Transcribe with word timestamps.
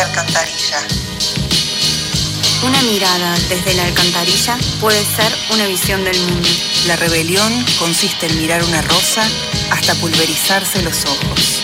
de 0.00 0.06
alcantarilla. 0.06 0.78
Una 2.64 2.82
mirada 2.82 3.34
desde 3.50 3.74
la 3.74 3.84
alcantarilla 3.84 4.56
puede 4.80 5.04
ser 5.04 5.30
una 5.52 5.66
visión 5.66 6.04
del 6.04 6.18
mundo. 6.20 6.48
La 6.86 6.96
rebelión 6.96 7.52
consiste 7.78 8.26
en 8.26 8.38
mirar 8.38 8.62
una 8.64 8.80
rosa 8.82 9.22
hasta 9.70 9.94
pulverizarse 9.96 10.82
los 10.82 11.04
ojos. 11.04 11.59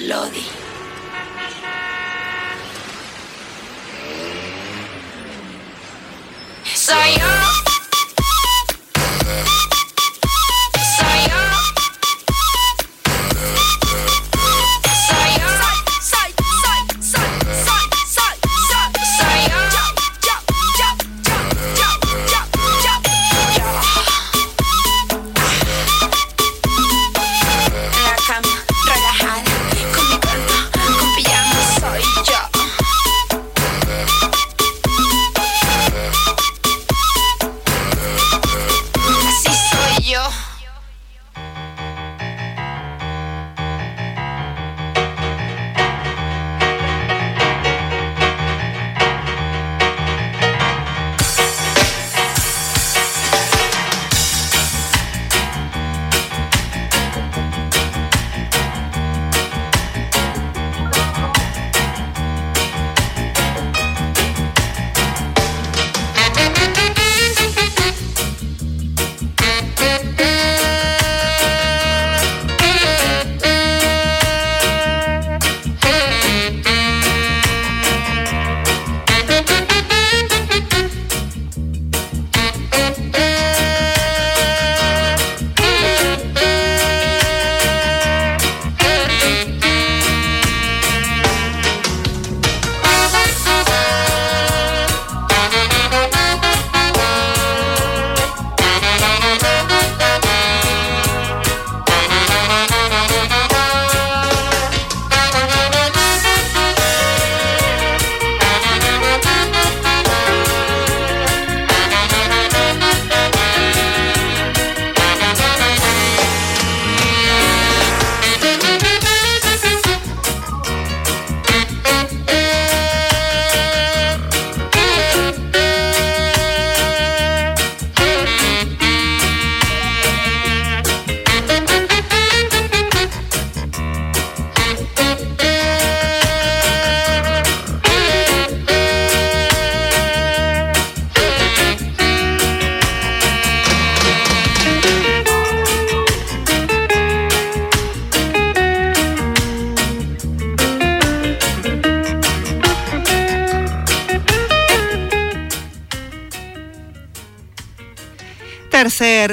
Lodi. 0.00 0.44
Soy 6.74 7.14
yo. 7.18 7.41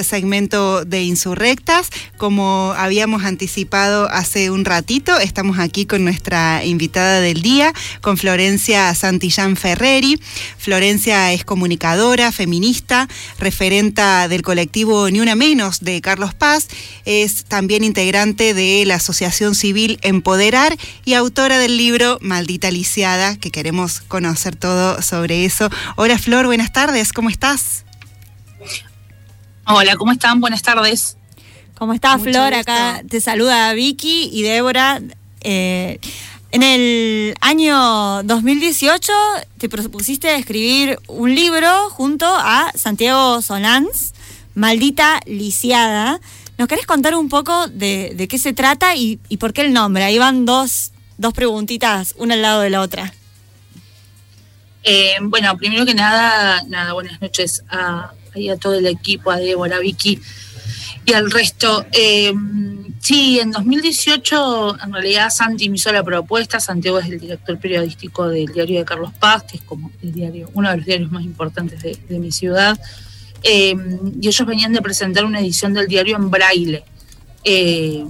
Segmento 0.09 0.83
de 0.83 1.03
Insurrectas. 1.03 1.89
Como 2.17 2.73
habíamos 2.75 3.23
anticipado 3.23 4.09
hace 4.09 4.49
un 4.49 4.65
ratito, 4.65 5.17
estamos 5.19 5.59
aquí 5.59 5.85
con 5.85 6.03
nuestra 6.03 6.65
invitada 6.65 7.21
del 7.21 7.41
día, 7.41 7.73
con 8.01 8.17
Florencia 8.17 8.93
Santillán 8.95 9.55
Ferreri. 9.55 10.19
Florencia 10.57 11.31
es 11.31 11.45
comunicadora, 11.45 12.31
feminista, 12.31 13.07
referenta 13.39 14.27
del 14.27 14.41
colectivo 14.41 15.09
Ni 15.09 15.19
Una 15.19 15.35
Menos 15.35 15.79
de 15.81 16.01
Carlos 16.01 16.33
Paz, 16.33 16.67
es 17.05 17.45
también 17.45 17.83
integrante 17.83 18.53
de 18.53 18.83
la 18.85 18.95
Asociación 18.95 19.55
Civil 19.55 19.99
Empoderar 20.01 20.75
y 21.05 21.13
autora 21.13 21.59
del 21.59 21.77
libro 21.77 22.17
Maldita 22.21 22.71
Lisiada, 22.71 23.37
que 23.37 23.51
queremos 23.51 24.01
conocer 24.01 24.55
todo 24.55 25.01
sobre 25.01 25.45
eso. 25.45 25.69
Hola 25.95 26.17
Flor, 26.17 26.47
buenas 26.47 26.73
tardes, 26.73 27.13
¿cómo 27.13 27.29
estás? 27.29 27.85
Hola, 29.71 29.97
¿cómo 29.97 30.11
están? 30.11 30.41
Buenas 30.41 30.63
tardes. 30.63 31.15
¿Cómo 31.75 31.93
estás, 31.93 32.23
Flor? 32.23 32.55
Acá 32.55 33.03
te 33.07 33.21
saluda 33.21 33.71
Vicky 33.73 34.27
y 34.33 34.41
Débora. 34.41 34.99
Eh, 35.41 35.99
en 36.49 36.63
el 36.63 37.35
año 37.39 38.23
2018 38.23 39.13
te 39.59 39.69
propusiste 39.69 40.33
escribir 40.33 40.97
un 41.07 41.35
libro 41.35 41.91
junto 41.91 42.25
a 42.25 42.71
Santiago 42.73 43.43
Solans, 43.43 44.15
Maldita 44.55 45.19
Lisiada. 45.27 46.19
¿Nos 46.57 46.67
querés 46.67 46.87
contar 46.87 47.13
un 47.13 47.29
poco 47.29 47.67
de, 47.67 48.25
qué 48.27 48.39
se 48.39 48.53
trata 48.53 48.95
y, 48.95 49.17
por 49.39 49.53
qué 49.53 49.61
el 49.61 49.71
nombre? 49.71 50.03
Ahí 50.03 50.17
van 50.17 50.45
dos, 50.45 50.93
dos 51.19 51.35
preguntitas, 51.35 52.15
una 52.17 52.33
al 52.33 52.41
lado 52.41 52.61
de 52.61 52.71
la 52.71 52.81
otra. 52.81 53.13
Eh, 54.81 55.17
bueno, 55.21 55.55
primero 55.57 55.85
que 55.85 55.93
nada, 55.93 56.63
nada, 56.67 56.93
buenas 56.93 57.21
noches 57.21 57.63
a, 57.69 58.13
a 58.47 58.57
todo 58.57 58.75
el 58.75 58.85
equipo, 58.85 59.31
a 59.31 59.37
Débora, 59.37 59.77
a 59.77 59.79
Vicky 59.79 60.19
y 61.05 61.13
al 61.13 61.31
resto. 61.31 61.85
Eh, 61.91 62.33
sí, 62.99 63.39
en 63.39 63.51
2018 63.51 64.77
en 64.83 64.93
realidad 64.93 65.29
Santi 65.29 65.69
me 65.69 65.75
hizo 65.75 65.91
la 65.91 66.03
propuesta, 66.03 66.59
Santiago 66.59 66.99
es 66.99 67.07
el 67.07 67.19
director 67.19 67.59
periodístico 67.59 68.27
del 68.27 68.47
diario 68.47 68.79
de 68.79 68.85
Carlos 68.85 69.11
Paz, 69.19 69.43
que 69.43 69.57
es 69.57 69.63
como 69.63 69.91
el 70.01 70.13
diario, 70.13 70.49
uno 70.53 70.69
de 70.69 70.77
los 70.77 70.85
diarios 70.85 71.11
más 71.11 71.23
importantes 71.23 71.81
de, 71.81 72.19
mi 72.19 72.31
ciudad, 72.31 72.79
eh, 73.43 73.75
y 74.21 74.27
ellos 74.27 74.47
venían 74.47 74.73
de 74.73 74.81
presentar 74.81 75.25
una 75.25 75.39
edición 75.39 75.73
del 75.73 75.87
diario 75.87 76.15
en 76.15 76.29
braille. 76.29 76.83
Eh, 77.43 78.05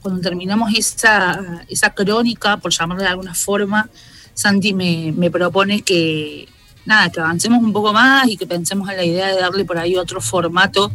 cuando 0.00 0.20
terminamos 0.20 0.72
esa, 0.76 1.64
esa 1.68 1.90
crónica, 1.90 2.56
por 2.56 2.72
llamarla 2.72 3.04
de 3.04 3.10
alguna 3.10 3.34
forma, 3.34 3.88
Santi 4.34 4.74
me, 4.74 5.12
me 5.16 5.30
propone 5.30 5.82
que, 5.82 6.48
nada, 6.84 7.10
que 7.10 7.20
avancemos 7.20 7.62
un 7.62 7.72
poco 7.72 7.92
más 7.92 8.28
y 8.28 8.36
que 8.36 8.46
pensemos 8.46 8.88
en 8.90 8.96
la 8.96 9.04
idea 9.04 9.28
de 9.28 9.40
darle 9.40 9.64
por 9.64 9.78
ahí 9.78 9.96
otro 9.96 10.20
formato 10.20 10.90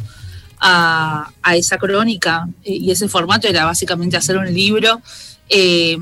a, 0.60 1.31
esa 1.56 1.78
crónica. 1.78 2.48
Eh, 2.63 2.74
y 2.74 2.92
ese 2.92 3.07
formato 3.07 3.48
era 3.48 3.66
básicamente 3.66 4.18
hacer 4.18 4.38
un 4.38 4.54
libro, 4.54 5.01
eh, 5.50 5.98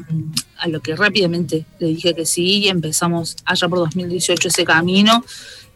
a 0.58 0.68
lo 0.68 0.82
que 0.82 0.96
rápidamente 0.96 1.66
le 1.80 1.88
dije 1.88 2.16
que 2.16 2.26
sí 2.26 2.60
y 2.60 2.70
empezamos 2.70 3.36
allá 3.46 3.68
por 3.68 3.80
2018 3.80 4.48
ese 4.48 4.66
camino. 4.66 5.24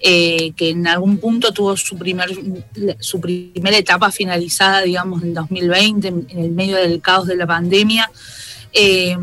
Eh, 0.01 0.53
que 0.55 0.69
en 0.69 0.87
algún 0.87 1.17
punto 1.17 1.51
tuvo 1.51 1.75
su, 1.75 1.97
primer, 1.97 2.29
su 3.01 3.19
primera 3.19 3.77
etapa 3.77 4.11
finalizada, 4.11 4.83
digamos, 4.83 5.23
en 5.23 5.33
2020, 5.33 6.07
en 6.07 6.25
el 6.37 6.51
medio 6.51 6.77
del 6.77 7.01
caos 7.01 7.27
de 7.27 7.35
la 7.35 7.45
pandemia, 7.45 8.09
eh, 8.73 9.17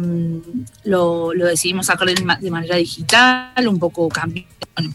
lo, 0.84 1.31
decidimos 1.31 1.87
sacar 1.87 2.08
de 2.08 2.50
manera 2.50 2.76
digital, 2.76 3.69
un 3.69 3.78
poco 3.78 4.08
cambió, 4.08 4.44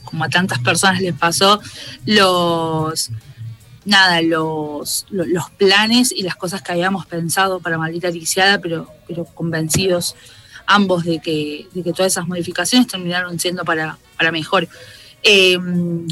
como 0.04 0.24
a 0.24 0.30
tantas 0.30 0.60
personas 0.60 1.02
les 1.02 1.14
pasó, 1.14 1.62
los 2.06 3.12
nada, 3.86 4.22
los, 4.22 5.06
los, 5.10 5.50
planes 5.52 6.12
y 6.12 6.24
las 6.24 6.36
cosas 6.36 6.62
que 6.62 6.72
habíamos 6.72 7.06
pensado 7.06 7.60
para 7.60 7.78
Maldita 7.78 8.10
Lisiada, 8.10 8.60
pero, 8.60 8.88
pero 9.08 9.26
convencidos 9.26 10.16
ambos 10.68 11.04
de 11.04 11.20
que, 11.20 11.68
de 11.74 11.84
que 11.84 11.92
todas 11.92 12.12
esas 12.12 12.28
modificaciones 12.28 12.88
terminaron 12.88 13.40
siendo 13.40 13.66
para, 13.66 13.98
para 14.18 14.32
mejor. 14.32 14.68
Eh, 15.24 15.56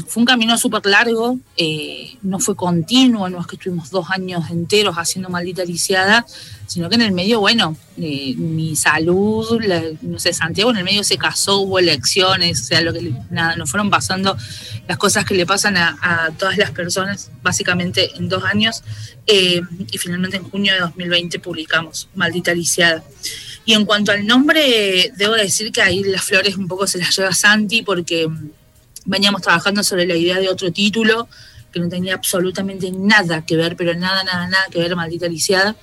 fue 0.06 0.20
un 0.20 0.24
camino 0.24 0.56
súper 0.56 0.86
largo, 0.86 1.36
eh, 1.56 2.16
no 2.22 2.38
fue 2.38 2.54
continuo, 2.54 3.28
no 3.28 3.40
es 3.40 3.46
que 3.48 3.56
estuvimos 3.56 3.90
dos 3.90 4.08
años 4.10 4.48
enteros 4.50 4.96
haciendo 4.96 5.28
maldita 5.28 5.64
lisiada, 5.64 6.24
sino 6.66 6.88
que 6.88 6.94
en 6.94 7.02
el 7.02 7.10
medio, 7.10 7.40
bueno, 7.40 7.76
eh, 7.98 8.34
mi 8.36 8.76
salud, 8.76 9.60
no 10.02 10.18
sé, 10.20 10.32
Santiago 10.32 10.70
en 10.70 10.76
el 10.76 10.84
medio 10.84 11.02
se 11.02 11.18
casó, 11.18 11.58
hubo 11.58 11.80
elecciones, 11.80 12.60
o 12.60 12.64
sea, 12.64 12.82
lo 12.82 12.92
que 12.92 13.12
nada, 13.30 13.56
nos 13.56 13.68
fueron 13.68 13.90
pasando 13.90 14.36
las 14.86 14.96
cosas 14.96 15.24
que 15.24 15.34
le 15.34 15.44
pasan 15.44 15.76
a, 15.76 16.30
todas 16.38 16.56
las 16.56 16.70
personas, 16.70 17.32
básicamente 17.42 18.10
en 18.16 18.28
dos 18.28 18.44
años, 18.44 18.84
y 19.26 19.98
finalmente 19.98 20.36
en 20.36 20.44
junio 20.44 20.72
de 20.74 20.80
2020 20.80 21.40
publicamos 21.40 22.08
Maldita 22.14 22.54
Lisiada. 22.54 23.02
Y 23.64 23.74
en 23.74 23.84
cuanto 23.84 24.12
al 24.12 24.26
nombre, 24.26 25.12
debo 25.16 25.34
decir 25.34 25.70
que 25.70 25.82
ahí 25.82 26.02
las 26.02 26.22
flores 26.22 26.56
un 26.56 26.66
poco 26.66 26.86
se 26.86 26.98
las 26.98 27.14
lleva 27.16 27.32
Santi 27.32 27.82
porque 27.82 28.28
veníamos 29.04 29.42
trabajando 29.42 29.82
sobre 29.82 30.06
la 30.06 30.16
idea 30.16 30.38
de 30.38 30.48
otro 30.48 30.72
título 30.72 31.28
que 31.72 31.80
no 31.80 31.88
tenía 31.88 32.14
absolutamente 32.14 32.90
nada 32.90 33.44
que 33.44 33.56
ver, 33.56 33.76
pero 33.76 33.94
nada, 33.94 34.24
nada, 34.24 34.48
nada 34.48 34.64
que 34.70 34.78
ver, 34.78 34.96
maldita 34.96 35.28
lisiada. 35.28 35.76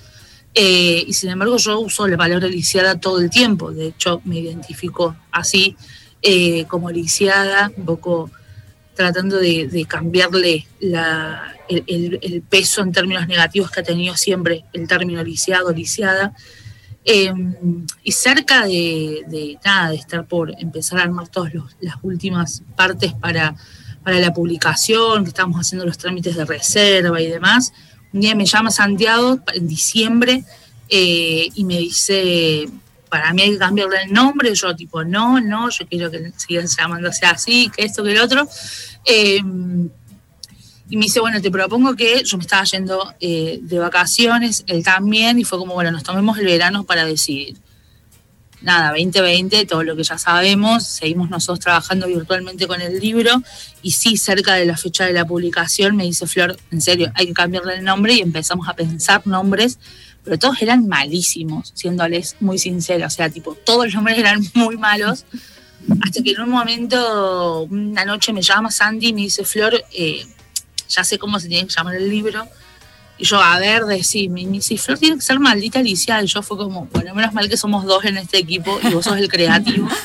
Eh, 0.54 1.06
y 1.08 1.14
sin 1.14 1.30
embargo 1.30 1.58
yo 1.58 1.80
uso 1.80 2.08
la 2.08 2.18
palabra 2.18 2.48
lisiada 2.48 3.00
todo 3.00 3.20
el 3.20 3.30
tiempo, 3.30 3.72
de 3.72 3.88
hecho 3.88 4.22
me 4.26 4.40
identifico 4.40 5.16
así 5.32 5.76
eh, 6.24 6.66
como 6.66 6.90
lisiada, 6.90 7.72
un 7.78 7.86
poco 7.86 8.32
tratando 8.96 9.38
de, 9.38 9.86
cambiarle 9.88 10.66
el, 11.70 12.44
peso 12.50 12.82
en 12.82 12.92
términos 12.92 13.28
negativos 13.28 13.70
que 13.70 13.82
ha 13.82 13.84
tenido 13.84 14.18
siempre 14.18 14.64
el 14.74 14.88
término 14.88 15.24
lisiado, 15.24 15.72
lisiada. 15.72 16.34
Em, 17.06 17.86
y 18.04 18.12
cerca 18.12 18.66
de, 18.66 19.58
nada, 19.64 19.92
de 19.92 19.96
estar 19.96 20.26
por 20.28 20.54
empezar 20.60 21.00
a 21.00 21.04
armar 21.04 21.30
todas 21.30 21.54
las 21.80 21.96
últimas 22.02 22.64
partes 22.76 23.14
para, 23.14 23.56
para 24.04 24.20
la 24.20 24.34
publicación, 24.34 25.24
que 25.24 25.30
estamos 25.30 25.58
haciendo 25.58 25.86
los 25.86 25.98
trámites 25.98 26.36
de 26.36 26.44
reserva 26.44 27.22
y 27.22 27.28
demás, 27.28 27.72
un 28.12 28.22
día 28.22 28.36
me 28.36 28.46
llama 28.46 28.72
Santiago 28.72 29.40
en 29.54 29.68
diciembre 29.68 30.44
eh, 30.90 31.50
y 31.54 31.64
me 31.66 31.78
dice, 31.78 32.68
para 33.10 33.34
mí 33.34 33.42
hay 33.42 33.52
que 33.52 33.58
cambiarle 33.58 34.04
el 34.04 34.14
nombre, 34.14 34.54
yo 34.54 34.76
tipo, 34.76 35.04
no, 35.04 35.40
no, 35.40 35.70
yo 35.70 35.88
quiero 35.88 36.12
que 36.12 36.32
sigan 36.36 36.68
llamándose 36.68 37.26
así, 37.26 37.72
que 37.76 37.86
esto, 37.86 38.04
que 38.04 38.12
el 38.12 38.20
otro. 38.20 38.48
Em, 39.06 39.90
y 40.90 40.98
me 40.98 41.06
dice, 41.06 41.20
bueno, 41.20 41.42
te 41.42 41.52
propongo 41.52 41.96
que 41.96 42.24
yo 42.24 42.38
me 42.38 42.44
estaba 42.44 42.64
yendo 42.64 43.14
eh, 43.20 43.60
de 43.62 43.80
vacaciones, 43.80 44.64
él 44.68 44.84
también, 44.84 45.38
y 45.38 45.44
fue 45.44 45.60
como, 45.60 45.74
bueno, 45.74 45.92
nos 45.92 46.04
tomemos 46.04 46.38
el 46.38 46.46
verano 46.46 46.86
para 46.86 47.06
decidir. 47.06 47.58
Nada, 48.62 48.90
2020, 48.90 49.66
todo 49.66 49.84
lo 49.84 49.96
que 49.96 50.04
ya 50.04 50.18
sabemos, 50.18 50.88
seguimos 50.88 51.30
nosotros 51.30 51.60
trabajando 51.60 52.08
virtualmente 52.08 52.68
con 52.68 52.82
el 52.82 53.00
libro, 53.00 53.44
y 53.82 53.92
sí, 53.92 54.18
cerca 54.18 54.56
de 54.56 54.66
la 54.66 54.78
fecha 54.78 55.06
de 55.06 55.14
la 55.14 55.26
publicación, 55.26 55.96
me 55.96 56.06
dice 56.06 56.26
Flor, 56.26 56.58
en 56.72 56.82
serio, 56.82 57.12
hay 57.16 57.28
que 57.28 57.34
cambiarle 57.34 57.76
el 57.76 57.84
nombre, 57.84 58.14
y 58.14 58.22
empezamos 58.22 58.68
a 58.70 58.74
pensar 58.74 59.28
nombres, 59.28 59.80
pero 60.24 60.40
todos 60.40 60.62
eran 60.62 60.88
malísimos, 60.88 61.72
siéndoles 61.76 62.38
muy 62.40 62.58
sinceros, 62.58 63.14
o 63.14 63.16
sea, 63.16 63.30
tipo, 63.30 63.56
todos 63.56 63.86
los 63.86 63.94
nombres 63.94 64.18
eran 64.18 64.42
muy 64.54 64.78
malos, 64.78 65.26
hasta 66.02 66.24
que 66.24 66.32
en 66.32 66.42
un 66.42 66.50
momento, 66.50 67.64
una 67.64 68.06
noche 68.06 68.34
me 68.34 68.42
llama 68.42 68.72
Sandy 68.72 69.10
y 69.10 69.14
me 69.14 69.22
dice, 69.22 69.44
Flor, 69.46 69.84
eh, 69.94 70.26
ya 70.88 71.04
sé 71.04 71.18
cómo 71.18 71.40
se 71.40 71.48
tiene 71.48 71.68
que 71.68 71.74
llamar 71.74 71.96
el 71.96 72.10
libro. 72.10 72.48
Y 73.18 73.26
yo, 73.26 73.42
a 73.42 73.58
ver, 73.60 73.86
decime, 73.86 74.42
y 74.42 74.62
si 74.62 74.78
Flor 74.78 75.00
tiene 75.00 75.16
que 75.16 75.22
ser 75.22 75.40
maldita 75.40 75.80
Alicia, 75.80 76.22
y 76.22 76.28
yo 76.28 76.42
fue 76.44 76.58
como, 76.58 76.86
bueno, 76.92 77.16
menos 77.16 77.34
mal 77.34 77.50
que 77.50 77.58
somos 77.58 77.86
dos 77.86 78.06
en 78.06 78.18
este 78.18 78.38
equipo 78.38 78.80
y 78.84 78.94
vos 78.94 79.06
sos 79.06 79.18
el 79.18 79.28
creativo. 79.28 79.88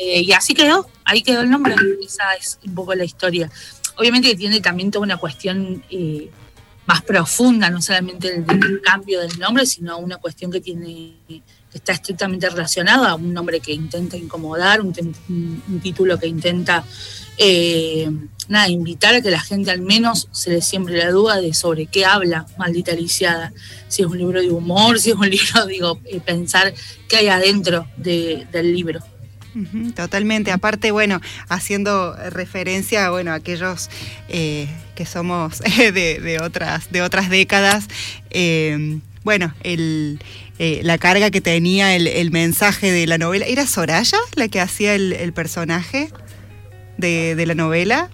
Eh, 0.00 0.22
y 0.22 0.32
así 0.32 0.54
quedó, 0.54 0.88
ahí 1.04 1.22
quedó 1.22 1.42
el 1.42 1.50
nombre, 1.50 1.74
esa 2.02 2.32
es 2.34 2.58
un 2.66 2.74
poco 2.74 2.94
la 2.94 3.04
historia. 3.04 3.50
Obviamente 3.96 4.28
que 4.28 4.36
tiene 4.36 4.60
también 4.60 4.90
toda 4.90 5.02
una 5.02 5.16
cuestión 5.16 5.84
eh, 5.90 6.30
más 6.86 7.02
profunda, 7.02 7.68
no 7.68 7.82
solamente 7.82 8.34
el, 8.34 8.80
cambio 8.82 9.20
del 9.20 9.38
nombre, 9.38 9.66
sino 9.66 9.98
una 9.98 10.16
cuestión 10.16 10.50
que 10.50 10.60
tiene 10.60 11.16
que 11.28 11.42
está 11.74 11.92
estrictamente 11.92 12.48
relacionada 12.48 13.10
a 13.10 13.14
un 13.14 13.34
nombre 13.34 13.60
que 13.60 13.72
intenta 13.72 14.16
incomodar, 14.16 14.80
un, 14.80 14.92
título 15.82 16.18
que 16.18 16.26
intenta 16.26 16.84
eh, 17.36 18.10
nada, 18.48 18.68
invitar 18.68 19.14
a 19.14 19.20
que 19.20 19.30
la 19.30 19.40
gente 19.40 19.70
al 19.70 19.82
menos 19.82 20.28
se 20.32 20.50
le 20.50 20.62
siempre 20.62 20.96
la 20.96 21.10
duda 21.10 21.40
de 21.40 21.52
sobre 21.54 21.86
qué 21.86 22.04
habla 22.04 22.46
Maldita 22.56 22.92
Lisiada. 22.92 23.52
Si 23.88 24.02
es 24.02 24.08
un 24.08 24.18
libro 24.18 24.40
de 24.40 24.50
humor, 24.50 24.98
si 24.98 25.10
es 25.10 25.16
un 25.16 25.28
libro, 25.30 25.66
digo, 25.66 26.00
eh, 26.04 26.20
pensar 26.20 26.72
qué 27.08 27.18
hay 27.18 27.28
adentro 27.28 27.86
del 27.96 28.72
libro. 28.74 29.00
totalmente. 29.94 30.50
Aparte, 30.50 30.90
bueno, 30.90 31.20
haciendo 31.48 32.14
referencia 32.30 33.10
bueno, 33.10 33.32
a 33.32 33.34
aquellos 33.34 33.90
eh, 34.28 34.68
que 34.94 35.04
somos 35.04 35.58
de, 35.76 36.38
otras, 36.42 36.90
de 36.90 37.02
otras 37.02 37.28
décadas, 37.28 37.86
eh, 38.30 38.98
bueno, 39.24 39.52
el, 39.62 40.20
la 40.58 40.96
carga 40.96 41.30
que 41.30 41.42
tenía 41.42 41.94
el, 41.94 42.30
mensaje 42.30 42.90
de 42.90 43.06
la 43.06 43.18
novela. 43.18 43.44
¿Era 43.44 43.66
Soraya 43.66 44.18
la 44.36 44.48
que 44.48 44.60
hacía 44.60 44.94
el, 44.94 45.32
personaje 45.34 46.08
de, 46.96 47.34
de 47.34 47.46
la 47.46 47.54
novela? 47.54 48.08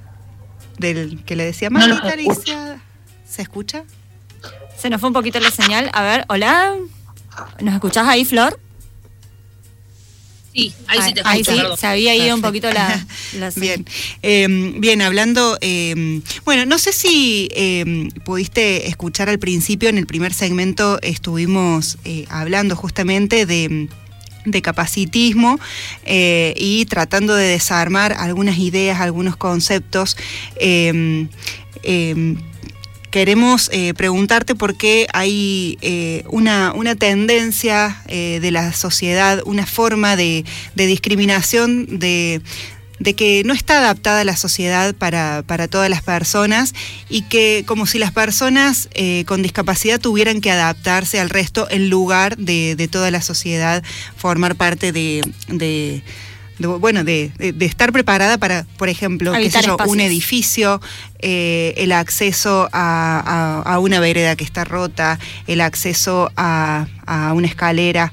Del 0.79 1.23
que 1.25 1.37
le 1.37 1.45
decía 1.45 1.71
más 1.71 1.89
militarizada. 1.89 2.83
¿Se 3.29 3.43
escucha? 3.43 3.85
Se 4.79 4.91
nos 4.91 5.01
fue 5.01 5.09
un 5.09 5.15
poquito 5.15 5.41
la 5.41 5.51
señal. 5.51 5.91
A 5.93 6.03
ver, 6.03 6.25
hola. 6.29 6.75
¿Nos 7.61 7.75
escuchás 7.75 8.07
ahí, 8.07 8.25
Flor? 8.25 8.59
Sí, 10.55 10.73
ahí 10.87 11.01
sí 11.03 11.15
te 11.15 11.23
Ahí 11.25 11.45
sí, 11.45 11.59
se 11.77 11.87
había 11.87 12.15
ido 12.15 12.35
un 12.35 12.41
poquito 12.41 12.71
la... 12.71 13.05
bien, 13.57 13.85
em, 14.23 14.81
bien, 14.81 15.03
hablando... 15.03 15.59
Em, 15.61 16.23
bueno, 16.45 16.65
no 16.65 16.79
sé 16.79 16.93
si 16.93 17.49
em, 17.53 18.09
pudiste 18.25 18.89
escuchar 18.89 19.29
al 19.29 19.41
principio, 19.41 19.89
en 19.89 19.99
el 19.99 20.07
primer 20.07 20.33
segmento 20.33 21.01
estuvimos 21.03 21.99
eh, 22.05 22.27
hablando 22.29 22.77
justamente 22.77 23.47
de 23.47 23.89
de 24.45 24.63
capacitismo 24.63 25.59
eh, 26.05 26.55
y 26.57 26.85
tratando 26.87 27.35
de 27.35 27.49
desarmar 27.49 28.13
algunas 28.13 28.59
ideas, 28.59 29.01
algunos 29.01 29.37
conceptos. 29.37 30.17
Queremos 33.15 33.71
eh, 33.73 33.95
preguntarte 33.95 34.57
por 34.57 34.77
qué 34.77 35.07
hay 35.13 35.79
eh, 35.83 36.25
una, 36.31 36.73
una, 36.75 36.97
tendencia 36.97 38.03
de 38.09 38.51
la 38.51 38.73
sociedad, 38.73 39.41
una 39.47 39.67
forma 39.67 40.17
de, 40.17 40.45
discriminación 40.75 42.01
de, 42.01 42.43
que 43.13 43.43
no 43.45 43.53
está 43.53 43.79
adaptada 43.79 44.23
a 44.23 44.25
la 44.25 44.37
sociedad 44.37 44.95
para, 44.95 45.43
todas 45.69 45.91
las 45.91 46.03
personas 46.03 46.75
y 47.11 47.23
que 47.23 47.65
como 47.67 47.85
si 47.85 47.99
las 47.99 48.13
personas 48.13 48.89
con 49.27 49.43
discapacidad 49.43 50.01
tuvieran 50.01 50.41
que 50.41 50.51
adaptarse 50.51 51.21
al 51.21 51.29
resto 51.29 51.69
en 51.71 51.91
lugar 51.91 52.39
de, 52.39 52.89
toda 52.91 53.11
la 53.11 53.21
sociedad, 53.21 53.83
formar 54.17 54.57
parte 54.57 54.93
de 54.93 55.23
bueno, 56.59 57.05
de, 57.05 57.33
estar 57.61 57.93
preparada 57.93 58.39
para, 58.39 58.65
por 58.77 58.89
ejemplo, 58.89 59.33
un 59.87 60.01
edificio, 60.01 60.81
eh, 61.19 61.75
el 61.77 61.93
acceso 61.93 62.69
a, 62.73 63.79
una 63.81 64.01
vereda 64.01 64.37
que 64.37 64.45
está 64.45 64.65
rota, 64.65 65.19
el 65.47 65.61
acceso 65.61 66.31
a, 66.37 66.87
una 67.35 67.47
escalera. 67.47 68.13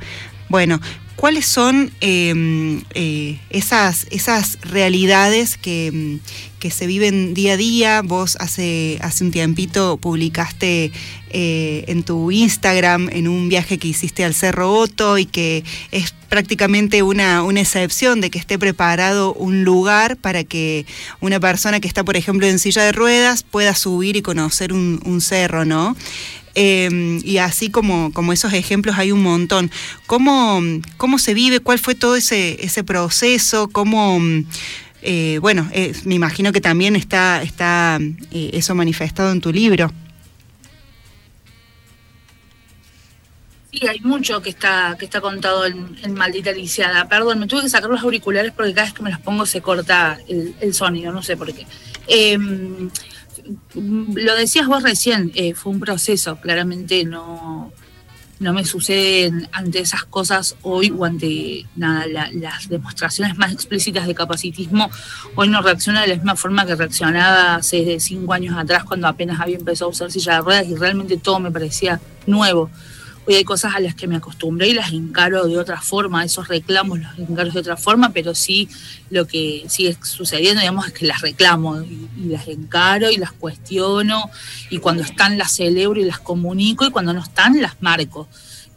Bueno, 0.50 0.82
¿cuáles 1.22 1.46
son 1.46 1.92
em, 2.02 2.82
eh, 2.96 3.38
esas, 3.52 4.08
esas 4.10 4.58
realidades 4.64 5.56
que, 5.56 6.18
que, 6.60 6.72
se 6.72 6.88
viven 6.88 7.36
día 7.36 7.54
a 7.54 7.58
día? 7.58 8.02
Vos 8.02 8.38
hace, 8.40 8.98
hace 9.04 9.24
un 9.24 9.30
tiempito 9.30 9.98
publicaste 9.98 10.92
eh, 11.30 11.86
en 11.88 12.02
tu 12.02 12.32
Instagram 12.32 13.08
en 13.12 13.28
un 13.28 13.50
viaje 13.50 13.78
que 13.78 13.88
hiciste 13.88 14.26
al 14.26 14.34
Cerro 14.34 14.74
Otto 14.74 15.20
y 15.20 15.28
que 15.28 15.64
es 15.92 16.12
prácticamente 16.28 17.04
una, 17.04 17.44
una 17.44 17.62
excepción 17.62 18.20
de 18.20 18.32
que 18.32 18.40
esté 18.40 18.58
preparado 18.58 19.34
un 19.34 19.64
lugar 19.64 20.18
para 20.18 20.44
que 20.44 20.86
una 21.20 21.40
persona 21.40 21.80
que 21.80 21.88
está, 21.88 22.04
por 22.04 22.18
ejemplo, 22.18 22.48
en 22.48 22.58
silla 22.58 22.84
de 22.84 22.94
ruedas 22.94 23.44
pueda 23.44 23.76
subir 23.76 24.16
y 24.16 24.22
conocer 24.22 24.74
un, 24.74 25.22
cerro, 25.22 25.66
¿no? 25.66 25.96
Em, 26.54 27.22
y 27.24 27.38
así 27.38 27.70
como, 27.70 28.12
como 28.14 28.34
esos 28.34 28.54
ejemplos 28.54 28.98
hay 28.98 29.12
un 29.12 29.24
montón. 29.24 29.72
¿Cómo, 30.06 30.62
cómo 30.98 31.18
se 31.18 31.34
vive? 31.34 31.60
¿Cuál 31.60 31.80
fue 31.80 31.96
todo 31.96 32.16
ese, 32.16 32.64
ese 32.64 32.84
proceso? 32.84 33.70
¿Cómo, 33.70 34.20
eh, 35.02 35.40
bueno, 35.42 35.70
eh, 35.72 35.94
me 36.06 36.16
imagino 36.16 36.52
que 36.52 36.62
también 36.62 36.96
está, 36.96 37.42
está 37.42 38.00
eso 38.32 38.76
manifestado 38.76 39.32
en 39.32 39.42
tu 39.42 39.52
libro. 39.52 39.92
Sí, 43.72 43.88
hay 43.88 44.02
mucho 44.02 44.42
que 44.42 44.50
está, 44.50 44.98
que 45.00 45.06
está 45.06 45.22
contado 45.22 45.66
en, 45.66 46.14
Maldita 46.14 46.52
Lisiada. 46.52 47.08
Perdón, 47.08 47.40
me 47.40 47.48
tuve 47.48 47.62
que 47.62 47.70
sacar 47.70 47.90
los 47.90 48.02
auriculares 48.02 48.52
porque 48.52 48.74
cada 48.74 48.88
vez 48.88 48.94
que 48.94 49.02
me 49.02 49.12
los 49.12 49.20
pongo 49.22 49.46
se 49.46 49.62
corta 49.62 50.20
el, 50.28 50.74
sonido, 50.74 51.14
no 51.14 51.24
sé 51.24 51.38
por 51.38 51.54
qué. 51.54 51.66
Lo 53.76 54.36
decías 54.36 54.68
vos 54.68 54.84
recién, 54.84 55.32
eh, 55.36 55.54
fue 55.54 55.72
un 55.72 55.80
proceso, 55.80 56.40
claramente 56.40 57.04
no, 57.06 57.72
no 58.42 58.54
me 58.54 58.66
suceden 58.66 59.48
ante 59.52 59.80
esas 59.80 60.04
cosas 60.06 60.56
hoy 60.64 60.92
o 60.98 61.06
ante 61.06 61.68
nada, 61.76 62.08
las 62.34 62.68
demostraciones 62.68 63.38
más 63.38 63.52
explícitas 63.54 64.08
de 64.08 64.16
capacitismo. 64.16 64.90
Hoy 65.36 65.48
no 65.48 65.62
reacciona 65.62 66.02
de 66.02 66.08
la 66.08 66.16
misma 66.16 66.36
forma 66.36 66.66
que 66.66 66.76
reaccionaba 66.76 67.56
hace 67.56 68.00
cinco 68.00 68.34
años 68.34 68.58
atrás 68.58 68.84
cuando 68.84 69.08
apenas 69.08 69.40
había 69.40 69.58
empezado 69.58 69.90
a 69.90 69.92
usar 69.92 70.12
silla 70.12 70.36
de 70.36 70.42
ruedas 70.42 70.68
y 70.68 70.76
realmente 70.76 71.18
todo 71.18 71.40
me 71.40 71.52
parecía 71.52 72.02
nuevo. 72.26 72.72
Hoy 73.32 73.38
hay 73.38 73.44
cosas 73.46 73.76
a 73.76 73.80
las 73.80 73.96
que 73.96 74.08
me 74.08 74.18
acostumbré 74.18 74.68
y 74.68 74.74
las 74.74 74.92
encaro 74.92 75.48
de 75.48 75.58
otra 75.58 75.80
forma, 75.80 76.26
esos 76.26 76.50
reclamos 76.50 77.00
los 77.00 77.18
encaro 77.18 77.50
de 77.50 77.62
otra 77.62 77.78
forma, 77.78 78.12
pero 78.12 78.36
sí 78.36 78.68
lo 79.10 79.26
que 79.26 79.64
sigue 79.70 79.96
sucediendo, 80.04 80.60
digamos, 80.60 80.88
es 80.88 80.92
que 80.92 81.06
las 81.06 81.22
reclamo 81.22 81.82
y, 81.82 82.26
las 82.26 82.50
encaro 82.50 83.10
y 83.10 83.16
las 83.16 83.32
cuestiono 83.32 84.30
y 84.70 84.80
cuando 84.80 85.04
están 85.04 85.38
las 85.38 85.54
celebro 85.56 86.02
y 86.02 86.04
las 86.04 86.20
comunico 86.20 86.86
y 86.86 86.92
cuando 86.92 87.14
no 87.14 87.22
están 87.22 87.62
las 87.62 87.82
marco. 87.82 88.28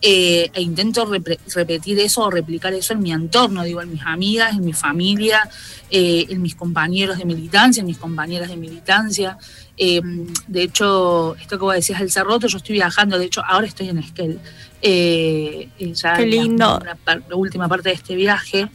Eh, 0.01 0.51
e 0.55 0.63
intento 0.63 1.11
repetir 1.55 1.99
eso 1.99 2.23
o 2.23 2.31
replicar 2.31 2.75
eso 2.75 2.93
en 2.93 3.01
mi 3.01 3.11
entorno, 3.11 3.65
digo, 3.65 3.83
en 3.83 3.91
mis 3.91 4.03
amigas, 4.03 4.53
en 4.53 4.65
mi 4.65 4.73
familia, 4.73 5.49
eh, 5.91 6.27
en 6.29 6.43
mis 6.43 6.55
compañeros 6.55 7.19
de 7.19 7.25
militancia, 7.25 7.81
en 7.81 7.87
mis 7.87 7.99
compañeras 7.99 8.51
de 8.51 8.57
militancia. 8.57 9.37
Eh, 9.77 10.01
de 10.47 10.63
hecho, 10.63 11.35
esto 11.37 11.59
que 11.59 11.65
vos 11.65 11.75
decías 11.75 12.01
del 12.01 12.11
Cerroto, 12.11 12.47
yo 12.47 12.59
estoy 12.59 12.75
viajando, 12.75 13.19
de 13.19 13.27
hecho, 13.27 13.43
ahora 13.45 13.67
estoy 13.67 13.89
en 13.89 13.99
Esquel. 13.99 14.41
Eh, 14.81 15.69
ya 15.79 16.17
Qué 16.17 16.27
lindo. 16.27 16.81
La, 17.07 17.37
última 17.37 17.69
parte 17.69 17.89
de 17.89 17.95
este 17.95 18.15
viaje. 18.15 18.69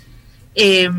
Eh, 0.55 0.89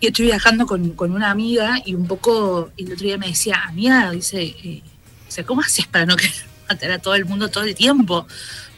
y 0.00 0.06
estoy 0.06 0.26
viajando 0.26 0.66
con, 0.66 0.94
una 0.98 1.30
amiga 1.30 1.80
y 1.84 1.94
un 1.94 2.06
poco, 2.06 2.70
el 2.76 2.92
otro 2.92 3.04
día 3.04 3.18
me 3.18 3.28
decía, 3.28 3.62
amiga, 3.66 4.10
dice, 4.12 4.82
o 5.26 5.30
sea, 5.30 5.44
¿cómo 5.44 5.60
haces 5.60 5.86
para 5.86 6.06
no 6.06 6.16
querer 6.16 6.34
matar 6.68 6.92
a 6.92 6.98
todo 6.98 7.14
el 7.14 7.24
mundo 7.24 7.48
todo 7.48 7.64
el 7.64 7.74
tiempo? 7.74 8.26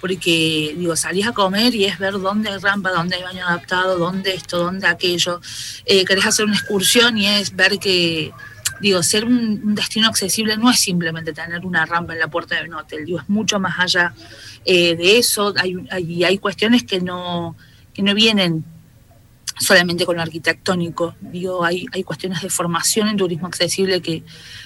Porque, 0.00 0.74
digo, 0.78 0.96
salís 0.96 1.26
a 1.26 1.32
comer 1.32 1.74
y 1.74 1.84
es 1.84 1.98
ver 1.98 2.14
dónde 2.14 2.48
hay 2.48 2.58
rampa, 2.58 2.90
dónde 2.90 3.16
hay 3.16 3.22
baño 3.22 3.46
adaptado, 3.46 3.98
dónde 3.98 4.34
esto, 4.34 4.58
dónde 4.58 4.86
aquello. 4.86 5.42
querés 5.84 6.24
hacer 6.24 6.46
una 6.46 6.56
excursión 6.56 7.18
y 7.18 7.26
es 7.26 7.54
ver 7.54 7.78
que 7.78 8.32
digo, 8.80 9.02
ser 9.02 9.24
un, 9.24 9.74
destino 9.74 10.08
accesible 10.08 10.56
no 10.56 10.70
es 10.70 10.80
simplemente 10.80 11.32
tener 11.32 11.64
una 11.64 11.86
rampa 11.86 12.12
en 12.12 12.18
la 12.18 12.28
puerta 12.28 12.60
de 12.60 12.68
un 12.68 12.74
hotel, 12.74 13.04
digo, 13.04 13.20
es 13.20 13.28
mucho 13.28 13.60
más 13.60 13.78
allá 13.78 14.14
eh, 14.64 14.96
de 14.96 15.18
eso, 15.18 15.54
hay, 15.56 15.76
hay, 15.90 16.24
hay, 16.24 16.38
cuestiones 16.38 16.84
que 16.84 17.00
no, 17.00 17.56
que 17.92 18.02
no 18.02 18.14
vienen 18.14 18.64
solamente 19.60 20.06
con 20.06 20.16
lo 20.16 20.22
arquitectónico, 20.22 21.14
digo, 21.20 21.62
hay, 21.62 21.84
hay 21.92 22.02
cuestiones 22.02 22.40
de 22.40 22.48
formación 22.48 23.08
en 23.08 23.18
turismo 23.18 23.46
accesible 23.46 24.00
que, 24.00 24.24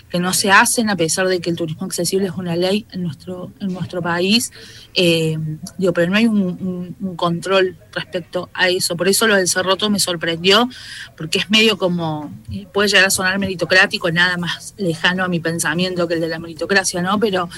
que 0.09 0.21
no 0.21 0.33
se 0.33 0.53
hacen 0.53 0.89
a 0.89 0.97
pesar 0.97 1.27
de 1.27 1.41
que 1.41 1.51
el 1.51 1.57
turismo 1.57 1.85
accesible 1.85 2.29
es 2.29 2.35
una 2.35 2.55
ley 2.55 2.87
en 2.93 3.03
nuestro, 3.03 3.51
en 3.59 3.73
nuestro 3.73 4.01
país, 4.01 4.53
eh, 4.95 5.37
digo, 5.77 5.93
pero 5.93 6.11
no 6.13 6.17
hay 6.17 6.27
un, 6.27 6.95
control 7.17 7.77
respecto 7.93 8.49
a 8.55 8.69
eso. 8.69 8.97
Por 8.97 9.09
eso 9.09 9.27
lo 9.27 9.35
del 9.35 9.49
Cerroto 9.49 9.91
me 9.91 9.99
sorprendió, 9.99 10.69
porque 11.17 11.41
es 11.41 11.51
medio 11.51 11.77
como, 11.77 12.33
eh, 12.53 12.67
puede 12.73 12.89
llegar 12.89 13.07
a 13.07 13.11
sonar 13.11 13.39
meritocrático, 13.41 14.11
nada 14.13 14.37
más 14.37 14.75
lejano 14.77 15.25
a 15.25 15.29
mi 15.29 15.41
pensamiento 15.41 16.07
que 16.07 16.15
el 16.15 16.21
de 16.21 16.29
la 16.29 16.39
meritocracia, 16.39 17.03
¿no? 17.03 17.19
Pero 17.19 17.49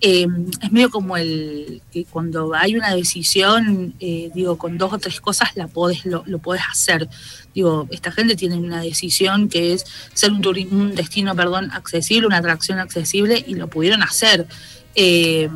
eh, 0.00 0.26
es 0.62 0.72
medio 0.72 0.90
como 0.90 1.16
el 1.16 1.82
que 1.92 2.04
cuando 2.04 2.54
hay 2.54 2.76
una 2.76 2.94
decisión, 2.94 3.94
digo, 3.98 4.58
con 4.58 4.78
dos 4.78 4.92
o 4.92 4.98
tres 4.98 5.20
cosas 5.20 5.50
la 5.56 5.68
podés, 5.68 6.04
lo, 6.04 6.22
lo 6.26 6.38
podés 6.38 6.62
hacer. 6.70 7.08
Digo, 7.54 7.88
esta 7.90 8.12
gente 8.12 8.36
tiene 8.36 8.56
una 8.56 8.82
decisión 8.82 9.48
que 9.48 9.72
es 9.72 9.86
ser 10.12 10.30
un, 10.32 10.46
un 10.70 10.94
destino, 10.94 11.34
perdón, 11.34 11.70
accesible, 11.72 12.26
una 12.26 12.36
atracción 12.36 12.78
accesible 12.78 13.42
y 13.46 13.54
lo 13.54 13.68
pudieron 13.68 14.02
hacer. 14.02 14.46
Eh, 14.94 15.48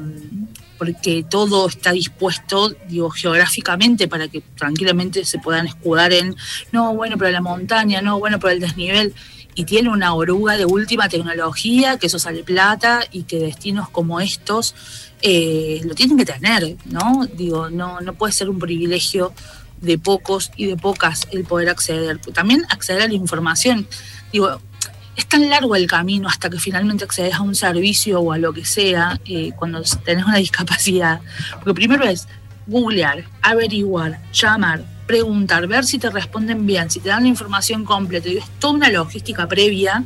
porque 0.78 1.26
todo 1.28 1.68
está 1.68 1.92
dispuesto, 1.92 2.74
digo, 2.88 3.10
geográficamente 3.10 4.08
para 4.08 4.28
que 4.28 4.40
tranquilamente 4.56 5.26
se 5.26 5.38
puedan 5.38 5.66
escudar 5.66 6.10
en, 6.14 6.34
no, 6.72 6.94
bueno, 6.94 7.18
pero 7.18 7.30
la 7.30 7.42
montaña, 7.42 8.00
no, 8.00 8.18
bueno, 8.18 8.38
pero 8.38 8.52
el 8.52 8.60
desnivel. 8.60 9.12
Y 9.54 9.64
tiene 9.64 9.90
una 9.90 10.14
oruga 10.14 10.56
de 10.56 10.64
última 10.64 11.08
tecnología, 11.08 11.98
que 11.98 12.06
eso 12.06 12.18
sale 12.18 12.42
plata 12.44 13.00
y 13.10 13.24
que 13.24 13.38
destinos 13.38 13.88
como 13.88 14.20
estos 14.20 14.74
eh, 15.22 15.80
lo 15.84 15.94
tienen 15.94 16.16
que 16.16 16.24
tener, 16.24 16.76
¿no? 16.86 17.26
Digo, 17.34 17.68
no, 17.68 18.00
no 18.00 18.14
puede 18.14 18.32
ser 18.32 18.48
un 18.48 18.58
privilegio 18.58 19.32
de 19.80 19.98
pocos 19.98 20.50
y 20.56 20.66
de 20.66 20.76
pocas 20.76 21.26
el 21.32 21.44
poder 21.44 21.68
acceder. 21.68 22.18
También 22.18 22.64
acceder 22.70 23.02
a 23.02 23.08
la 23.08 23.14
información. 23.14 23.86
Digo, 24.32 24.60
es 25.16 25.26
tan 25.26 25.48
largo 25.50 25.76
el 25.76 25.86
camino 25.86 26.28
hasta 26.28 26.48
que 26.48 26.58
finalmente 26.58 27.04
accedes 27.04 27.34
a 27.34 27.42
un 27.42 27.54
servicio 27.54 28.20
o 28.20 28.32
a 28.32 28.38
lo 28.38 28.52
que 28.52 28.64
sea 28.64 29.20
eh, 29.26 29.52
cuando 29.56 29.82
tenés 30.04 30.24
una 30.24 30.36
discapacidad. 30.36 31.20
Porque 31.54 31.74
primero 31.74 32.04
es 32.04 32.26
googlear, 32.66 33.24
averiguar, 33.42 34.20
llamar, 34.32 34.84
preguntar, 35.10 35.66
ver 35.66 35.84
si 35.84 35.98
te 35.98 36.08
responden 36.08 36.66
bien, 36.66 36.88
si 36.88 37.00
te 37.00 37.08
dan 37.08 37.24
la 37.24 37.28
información 37.28 37.84
completa. 37.84 38.28
es 38.28 38.44
toda 38.60 38.74
una 38.74 38.90
logística 38.90 39.48
previa. 39.48 40.04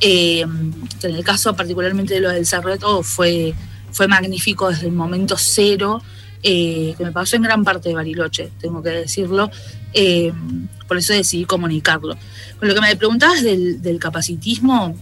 Eh, 0.00 0.40
en 0.40 1.14
el 1.14 1.22
caso 1.22 1.54
particularmente 1.54 2.14
de 2.14 2.20
lo 2.20 2.30
del 2.30 2.46
Cerreto 2.46 3.04
fue, 3.04 3.54
fue 3.92 4.08
magnífico 4.08 4.68
desde 4.68 4.86
el 4.86 4.92
momento 4.92 5.36
cero. 5.38 6.02
Eh, 6.42 6.94
que 6.98 7.04
me 7.04 7.12
pasó 7.12 7.36
en 7.36 7.42
gran 7.42 7.62
parte 7.62 7.90
de 7.90 7.94
Bariloche, 7.94 8.50
tengo 8.58 8.82
que 8.82 8.88
decirlo, 8.90 9.50
por 10.88 10.96
eso 10.96 11.12
decidí 11.12 11.44
comunicarlo. 11.44 12.16
Con 12.58 12.66
lo 12.66 12.74
que 12.74 12.80
me 12.80 12.96
preguntabas 12.96 13.42
del 13.44 13.98
capacitismo, 14.00 14.96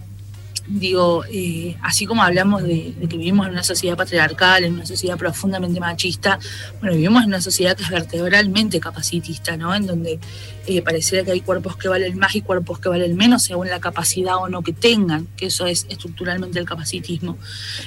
digo, 0.68 1.24
eh, 1.32 1.76
así 1.82 2.04
como 2.04 2.22
hablamos 2.22 2.62
de, 2.62 2.94
que 3.08 3.16
vivimos 3.16 3.46
en 3.46 3.52
una 3.52 3.62
sociedad 3.62 3.96
patriarcal, 3.96 4.64
en 4.64 4.74
una 4.74 4.86
sociedad 4.86 5.16
profundamente 5.16 5.80
machista, 5.80 6.38
bueno, 6.80 6.94
vivimos 6.94 7.22
en 7.22 7.28
una 7.28 7.40
sociedad 7.40 7.76
que 7.76 7.82
es 7.82 7.90
vertebralmente 7.90 8.78
capacitista, 8.78 9.56
¿no? 9.56 9.74
En 9.74 9.86
donde 9.86 10.20
eh, 10.66 10.82
pareciera 10.82 11.24
que 11.24 11.32
hay 11.32 11.40
cuerpos 11.40 11.76
que 11.76 11.88
valen 11.88 12.18
más 12.18 12.34
y 12.36 12.42
cuerpos 12.42 12.78
que 12.78 12.88
valen 12.88 13.16
menos 13.16 13.42
según 13.42 13.68
la 13.68 13.80
capacidad 13.80 14.36
o 14.36 14.48
no 14.48 14.62
que 14.62 14.72
tengan, 14.72 15.26
que 15.36 15.46
eso 15.46 15.66
es 15.66 15.86
estructuralmente 15.88 16.58
el 16.58 16.66
capacitismo. 16.66 17.38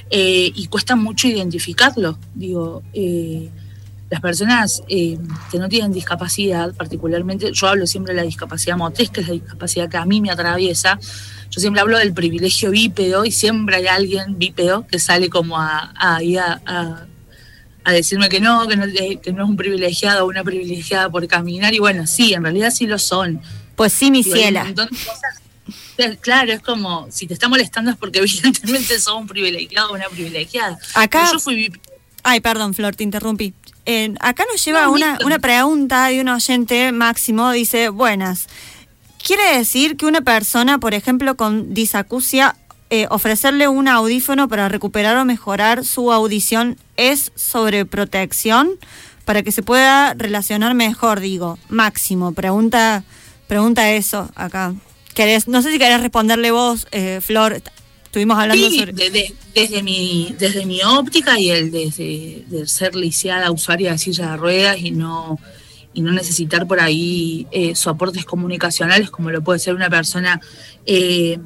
Eh, 0.09 0.51
y 0.53 0.67
cuesta 0.67 0.95
mucho 0.95 1.27
identificarlo, 1.27 2.17
digo. 2.33 2.81
Las 4.11 4.19
personas 4.19 4.83
que 4.89 5.17
no 5.57 5.69
tienen 5.69 5.93
discapacidad, 5.93 6.75
particularmente, 6.75 7.53
yo 7.53 7.67
hablo 7.67 7.87
siempre 7.87 8.13
de 8.13 8.19
la 8.19 8.25
discapacidad 8.25 8.75
motriz, 8.75 9.09
que 9.09 9.21
es 9.21 9.27
la 9.29 9.33
discapacidad 9.35 9.89
que 9.89 9.95
a 9.95 10.03
mí 10.03 10.19
me 10.19 10.29
atraviesa, 10.29 10.99
yo 11.49 11.61
siempre 11.61 11.81
hablo 11.81 11.97
del 11.97 12.13
privilegio 12.13 12.71
bípedo 12.71 13.23
y 13.23 13.31
siempre 13.31 13.77
hay 13.77 13.87
alguien 13.87 14.37
bípedo 14.37 14.85
que 14.85 14.99
sale 14.99 15.29
como 15.29 15.57
a, 15.57 15.93
a, 15.95 16.19
a, 17.85 17.91
decirme 17.93 18.27
que 18.27 18.41
no, 18.41 18.67
que 18.67 18.75
no, 18.75 18.85
que 18.85 19.31
no 19.31 19.43
es 19.43 19.49
un 19.49 19.55
privilegiado 19.55 20.25
o 20.25 20.27
una 20.27 20.43
privilegiada 20.43 21.09
por 21.09 21.25
caminar. 21.27 21.73
Y 21.73 21.79
bueno, 21.79 22.05
sí, 22.05 22.33
en 22.33 22.43
realidad 22.43 22.71
sí 22.71 22.87
lo 22.87 22.99
son. 22.99 23.41
Pues 23.77 23.93
sí, 23.93 24.11
mi 24.11 24.23
ciela. 24.23 24.73
Claro, 26.19 26.51
es 26.51 26.61
como, 26.61 27.07
si 27.11 27.27
te 27.27 27.33
está 27.33 27.47
molestando 27.47 27.91
es 27.91 27.97
porque 27.97 28.19
evidentemente 28.23 28.99
sos 28.99 29.15
un 29.15 29.27
privilegiado 29.27 29.91
o 29.91 29.93
una 29.93 30.09
privilegiada. 30.09 30.77
Acá... 30.95 31.29
yo 31.31 31.39
fui... 31.39 31.71
Ay, 32.23 32.39
perdón, 32.39 32.73
Flor, 32.73 32.95
te 32.95 33.03
interrumpí. 33.03 33.53
Acá 34.19 34.45
nos 34.51 34.63
lleva 34.63 34.89
una, 34.89 35.17
una 35.25 35.39
pregunta 35.39 36.07
de 36.07 36.21
un 36.21 36.29
oyente, 36.29 36.91
Máximo, 36.91 37.51
dice, 37.51 37.89
buenas. 37.89 38.47
Quiere 39.23 39.57
decir 39.57 39.97
que 39.97 40.05
una 40.05 40.21
persona, 40.21 40.79
por 40.79 40.93
ejemplo, 40.93 41.35
con 41.35 41.73
disacusia, 41.73 42.55
eh, 42.89 43.07
ofrecerle 43.09 43.67
un 43.67 43.87
audífono 43.87 44.49
para 44.49 44.67
recuperar 44.67 45.15
o 45.17 45.23
mejorar 45.23 45.85
su 45.85 46.11
audición 46.11 46.77
es 46.97 47.31
sobre 47.35 47.85
protección 47.85 48.71
para 49.23 49.43
que 49.43 49.53
se 49.53 49.63
pueda 49.63 50.13
relacionar 50.13 50.73
mejor, 50.73 51.21
digo. 51.21 51.57
Máximo, 51.69 52.33
pregunta, 52.33 53.03
pregunta 53.47 53.91
eso 53.91 54.29
acá. 54.35 54.73
¿Querés, 55.13 55.47
no 55.47 55.61
sé 55.61 55.71
si 55.71 55.79
querés 55.79 56.01
responderle 56.01 56.51
vos, 56.51 56.87
eh, 56.91 57.21
Flor. 57.21 57.61
Estuvimos 58.11 58.37
hablando 58.37 58.69
sobre. 58.69 58.91
desde, 59.55 59.83
mi, 59.83 60.35
desde 60.37 60.65
mi 60.65 60.81
óptica 60.83 61.39
y 61.39 61.49
el 61.49 61.71
de, 61.71 62.43
de 62.45 62.67
ser 62.67 62.93
lisiada 62.93 63.49
usuaria 63.51 63.93
de 63.93 63.97
silla 63.99 64.31
de 64.31 64.35
ruedas 64.37 64.79
y 64.79 64.91
no 64.91 65.39
y 65.93 66.01
no 66.01 66.11
necesitar 66.11 66.67
por 66.67 66.81
ahí 66.81 67.47
eh, 67.51 67.73
soportes 67.73 68.25
comunicacionales 68.25 69.09
como 69.09 69.31
lo 69.31 69.41
puede 69.41 69.59
ser 69.59 69.75
una 69.75 69.89
persona 69.89 70.41
eh, 70.85 71.39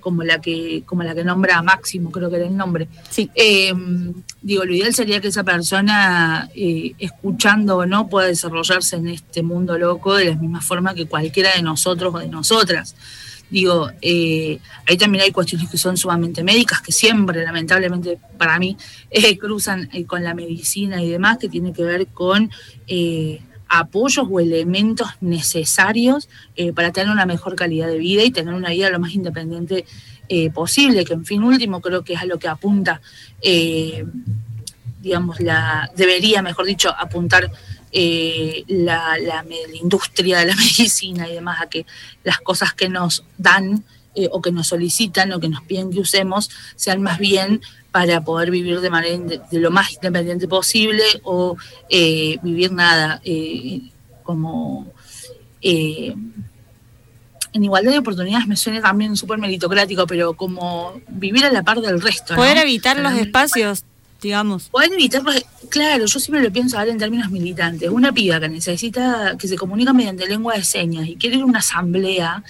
como 0.00 0.24
la 0.24 0.40
que 0.40 0.82
como 0.84 1.04
la 1.04 1.14
que 1.14 1.22
nombra 1.22 1.62
Máximo 1.62 2.10
creo 2.10 2.28
que 2.28 2.36
era 2.38 2.46
el 2.46 2.56
nombre 2.56 2.88
sí. 3.08 3.30
Eh, 3.36 3.72
digo 4.42 4.64
lo 4.64 4.74
ideal 4.74 4.92
sería 4.92 5.20
que 5.20 5.28
esa 5.28 5.44
persona 5.44 6.50
escuchando 6.56 7.76
o 7.76 7.86
no 7.86 8.08
pueda 8.08 8.26
desarrollarse 8.26 8.96
en 8.96 9.06
este 9.06 9.44
mundo 9.44 9.78
loco 9.78 10.16
de 10.16 10.30
la 10.30 10.34
misma 10.34 10.60
forma 10.60 10.92
que 10.92 11.06
cualquiera 11.06 11.54
de 11.54 11.62
nosotros 11.62 12.12
o 12.12 12.18
de 12.18 12.26
nosotras 12.26 12.96
digo, 13.50 13.90
ahí 14.02 14.96
también 14.98 15.24
hay 15.24 15.32
cuestiones 15.32 15.68
que 15.68 15.76
son 15.78 15.96
sumamente 15.96 16.42
médicas, 16.42 16.80
que 16.80 16.92
siempre, 16.92 17.44
lamentablemente, 17.44 18.18
para 18.38 18.58
mí, 18.58 18.76
cruzan 19.40 19.90
con 20.06 20.22
la 20.22 20.34
medicina 20.34 21.02
y 21.02 21.10
demás, 21.10 21.38
que 21.38 21.48
tiene 21.48 21.72
que 21.72 21.82
ver 21.82 22.06
con 22.08 22.50
apoyos 23.70 24.26
o 24.28 24.40
elementos 24.40 25.08
necesarios 25.20 26.28
eh, 26.56 26.72
para 26.72 26.90
tener 26.90 27.08
una 27.08 27.24
mejor 27.24 27.54
calidad 27.54 27.86
de 27.86 27.98
vida 27.98 28.24
y 28.24 28.32
tener 28.32 28.52
una 28.52 28.70
vida 28.70 28.90
lo 28.90 28.98
más 28.98 29.14
independiente 29.14 29.86
eh, 30.28 30.50
posible, 30.50 31.04
que 31.04 31.14
en 31.14 31.24
fin 31.24 31.44
último 31.44 31.80
creo 31.80 32.02
que 32.02 32.14
es 32.14 32.20
a 32.20 32.26
lo 32.26 32.38
que 32.38 32.48
apunta, 32.48 33.00
eh, 33.40 34.04
digamos, 35.00 35.38
la, 35.40 35.88
debería, 35.96 36.42
mejor 36.42 36.66
dicho, 36.66 36.92
apuntar 36.98 37.50
la, 37.92 39.16
la, 39.18 39.44
industria 39.74 40.38
de 40.40 40.46
la 40.46 40.56
medicina 40.56 41.28
y 41.28 41.34
demás, 41.34 41.60
a 41.60 41.68
que 41.68 41.86
las 42.24 42.40
cosas 42.40 42.74
que 42.74 42.88
nos 42.88 43.24
dan 43.38 43.84
o 44.32 44.42
que 44.42 44.52
nos 44.52 44.66
solicitan 44.68 45.32
o 45.32 45.40
que 45.40 45.48
nos 45.48 45.62
piden 45.62 45.90
que 45.90 46.00
usemos 46.00 46.50
sean 46.76 47.00
más 47.00 47.18
bien 47.18 47.60
para 47.92 48.20
poder 48.22 48.50
vivir 48.50 48.80
de 48.80 48.90
manera 48.90 49.18
de, 49.18 49.58
lo 49.58 49.70
más 49.70 49.92
independiente 49.92 50.46
posible 50.48 51.02
o 51.24 51.56
eh, 51.88 52.38
vivir 52.42 52.72
nada 52.72 53.20
eh, 53.24 53.80
como 54.22 54.92
eh, 55.60 56.14
en 57.52 57.64
igualdad 57.64 57.92
de 57.92 57.98
oportunidades 57.98 58.46
me 58.46 58.56
suena 58.56 58.80
también 58.80 59.16
súper 59.16 59.38
meritocrático, 59.38 60.06
pero 60.06 60.34
como 60.34 61.00
vivir 61.08 61.44
a 61.44 61.50
la 61.50 61.64
par 61.64 61.80
del 61.80 62.00
resto. 62.00 62.36
Poder 62.36 62.58
evitar 62.58 62.98
los 63.00 63.12
espacios, 63.14 63.84
digamos. 64.20 64.68
Poder 64.68 64.92
evitar 64.92 65.22
claro, 65.68 66.06
yo 66.06 66.20
siempre 66.20 66.42
lo 66.42 66.52
pienso 66.52 66.78
ahora 66.78 66.90
en 66.90 66.98
términos 66.98 67.30
militantes. 67.30 67.88
Una 67.90 68.12
piba 68.12 68.40
que 68.40 68.48
necesita, 68.48 69.36
que 69.38 69.48
se 69.48 69.56
comunica 69.56 69.92
mediante 69.92 70.26
lengua 70.26 70.54
de 70.54 70.64
señas 70.64 71.08
y 71.08 71.16
quiere 71.16 71.36
ir 71.36 71.42
a 71.42 71.46
una 71.46 71.60
asamblea, 71.60 72.42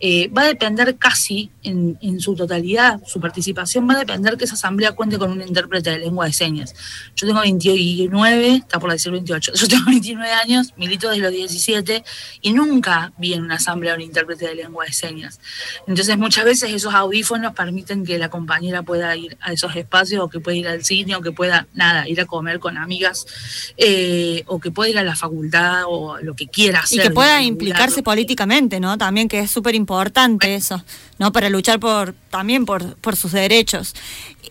eh, 0.00 0.28
va 0.28 0.42
a 0.42 0.46
depender 0.46 0.96
casi 0.96 1.50
en, 1.64 2.20
su 2.20 2.36
totalidad, 2.36 3.00
su 3.04 3.20
participación 3.20 3.88
va 3.88 3.94
a 3.94 3.98
depender 3.98 4.36
que 4.36 4.44
esa 4.44 4.54
asamblea 4.54 4.92
cuente 4.92 5.18
con 5.18 5.32
un 5.32 5.42
intérprete 5.42 5.90
de 5.90 5.98
lengua 5.98 6.26
de 6.26 6.32
señas. 6.32 6.74
Yo 7.16 7.26
tengo 7.26 7.40
29, 7.40 8.54
está 8.54 8.78
por 8.78 8.92
decir 8.92 9.10
28, 9.10 9.52
yo 9.56 9.68
tengo 9.68 9.86
29 9.86 10.32
años, 10.32 10.72
milito 10.76 11.08
desde 11.08 11.22
los 11.22 11.32
17 11.32 12.04
y 12.42 12.52
nunca 12.52 13.12
vi 13.18 13.34
en 13.34 13.42
una 13.42 13.56
asamblea 13.56 13.96
un 13.96 14.00
intérprete 14.00 14.46
de 14.46 14.54
lengua 14.54 14.84
de 14.84 14.92
señas. 14.92 15.40
Entonces 15.88 16.16
muchas 16.16 16.44
veces 16.44 16.72
esos 16.72 16.94
audífonos 16.94 17.52
permiten 17.54 18.04
que 18.04 18.18
la 18.18 18.30
compañera 18.30 18.84
pueda 18.84 19.16
ir 19.16 19.36
a 19.40 19.52
esos 19.52 19.74
espacios 19.74 20.22
o 20.22 20.28
que 20.28 20.38
pueda 20.38 20.56
ir 20.56 20.68
al 20.68 20.84
cine 20.84 21.16
o 21.16 21.20
que 21.20 21.32
pueda, 21.32 21.66
nada, 21.74 22.08
ir 22.08 22.20
a 22.20 22.24
comer 22.24 22.60
con 22.60 22.78
amigas 22.78 23.26
eh, 23.76 24.44
o 24.46 24.60
que 24.60 24.70
pueda 24.70 24.90
ir 24.90 24.98
a 24.98 25.02
la 25.02 25.16
facultad 25.16 25.82
o 25.88 26.18
lo 26.18 26.34
que 26.34 26.46
quiera 26.46 26.80
hacer. 26.80 27.00
Y 27.00 27.02
que 27.02 27.10
pueda 27.10 27.42
implicarse 27.42 28.02
políticamente, 28.02 28.78
¿no? 28.78 28.96
También 28.96 29.28
que 29.28 29.40
es 29.40 29.50
súper 29.50 29.74
importante 29.74 29.87
importante 29.88 30.54
eso, 30.54 30.84
¿no? 31.18 31.32
Para 31.32 31.48
luchar 31.48 31.80
por 31.80 32.12
también 32.28 32.66
por, 32.66 32.96
por 32.96 33.16
sus 33.16 33.32
derechos. 33.32 33.94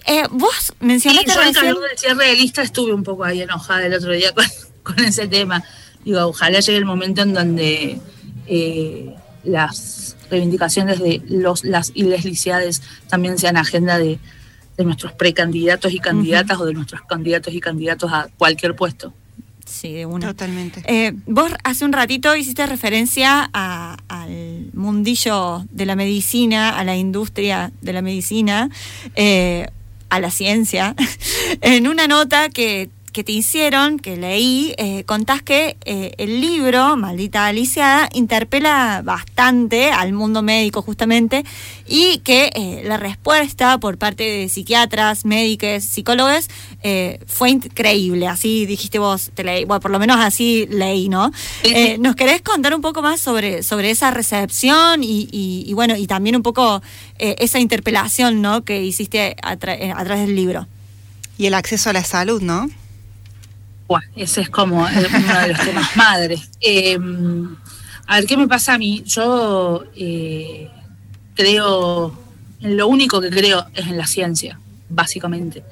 Eh, 0.08 0.24
vos 0.32 0.74
mencionaste 0.80 1.32
sí, 1.32 1.38
yo 1.54 1.62
en 1.62 1.92
el 1.92 1.98
cierre 1.98 2.26
de 2.30 2.36
lista 2.36 2.64
estuve 2.64 2.92
un 2.92 3.04
poco 3.04 3.24
ahí 3.24 3.44
enojada 3.44 3.86
el 3.86 3.94
otro 3.94 4.14
día 4.14 4.34
con, 4.84 5.00
ese 5.00 5.28
tema. 5.28 5.64
Digo, 6.04 6.26
ojalá 6.26 6.60
llegue 6.60 6.80
el 6.80 6.86
momento 6.86 7.22
en 7.22 7.34
donde 7.36 8.00
eh, 8.48 9.16
las 9.44 10.16
reivindicaciones 10.32 11.00
de 11.00 11.22
los 11.28 11.64
las 11.64 11.92
y 11.94 12.10
también 13.08 13.38
sean 13.38 13.58
agenda 13.58 14.00
de, 14.00 14.18
nuestros 14.80 15.14
precandidatos 15.14 15.92
y 15.92 16.00
candidatas 16.00 16.60
o 16.60 16.66
de 16.66 16.74
nuestros 16.74 17.02
candidatos 17.02 17.54
y 17.54 17.60
candidatos 17.60 18.12
a 18.12 18.28
cualquier 18.38 18.76
puesto. 18.76 19.14
Sí, 19.68 19.94
de 19.94 20.06
una. 20.06 20.28
Totalmente. 20.28 20.82
Eh, 20.86 21.14
vos 21.26 21.52
hace 21.64 21.86
un 21.86 21.94
ratito 21.94 22.36
hiciste 22.36 22.66
referencia 22.66 23.44
al 23.54 24.70
mundillo 24.74 25.66
de 25.70 25.86
la 25.86 25.96
medicina, 25.96 26.78
a 26.78 26.84
la 26.84 26.96
industria 26.96 27.72
de 27.82 27.94
la 27.94 28.02
medicina, 28.02 28.70
eh, 29.16 29.68
a 30.10 30.20
la 30.20 30.32
ciencia, 30.32 30.96
en 31.62 31.88
una 31.88 32.08
nota 32.08 32.50
que 32.50 32.90
que 33.12 33.24
te 33.24 33.32
hicieron, 33.32 34.00
que 34.00 34.18
leí, 34.18 34.74
eh, 34.78 35.04
contás 35.06 35.42
que 35.42 35.78
eh, 35.86 36.14
el 36.18 36.42
libro, 36.42 36.98
Maldita 36.98 37.48
Aliciada, 37.48 38.10
interpela 38.14 39.02
bastante 39.04 39.92
al 39.92 40.14
mundo 40.14 40.42
médico 40.42 40.82
justamente 40.82 41.44
y 41.88 42.20
que 42.20 42.52
eh, 42.54 42.84
la 42.86 42.98
respuesta 42.98 43.78
por 43.80 43.98
parte 43.98 44.24
de 44.24 44.50
psiquiatras, 44.50 45.26
médicos, 45.26 45.84
psicólogos 45.84 46.48
fue 47.26 47.50
increíble. 47.50 48.28
Así 48.28 48.66
dijiste 48.66 49.00
vos, 49.00 49.32
te 49.34 49.44
leí, 49.44 49.66
bueno, 49.66 49.82
por 49.82 49.92
lo 49.92 50.00
menos 50.00 50.18
así 50.20 50.68
leí, 50.70 51.10
¿no? 51.10 51.32
¿Nos 52.00 52.16
querés 52.16 52.42
contar 52.42 52.74
un 52.74 52.82
poco 52.82 53.02
más 53.02 53.20
sobre, 53.20 53.62
sobre 53.64 53.90
esa 53.90 54.12
recepción 54.12 55.02
y, 55.04 55.72
bueno, 55.74 55.98
y 55.98 56.08
también 56.08 56.36
un 56.36 56.44
poco 56.44 56.82
esa 57.18 57.60
interpelación, 57.60 58.42
¿no? 58.42 58.64
Que 58.64 58.84
hiciste 58.84 59.36
a 59.42 59.58
través 59.58 60.20
del 60.28 60.36
libro? 60.36 60.68
Y 61.38 61.48
el 61.48 61.54
acceso 61.54 61.90
a 61.90 61.94
la 61.94 62.04
salud, 62.04 62.42
¿no? 62.42 62.70
Ese 64.16 64.42
es 64.42 64.50
como 64.50 64.80
uno 64.80 64.90
de 64.90 65.48
los 65.48 65.60
temas 65.60 65.96
madres. 65.96 66.50
Em, 66.60 67.56
a 68.08 68.18
ver, 68.18 68.26
¿qué 68.26 68.38
me 68.38 68.48
pasa 68.48 68.74
a 68.74 68.78
mí? 68.78 69.04
Yo 69.06 69.84
eh, 69.96 70.70
creo, 71.36 72.14
lo 72.62 72.88
único 72.88 73.22
que 73.22 73.30
creo 73.30 73.66
es 73.74 73.88
en 73.88 73.98
la 73.98 74.08
ciencia, 74.08 74.60
básicamente. 74.90 75.64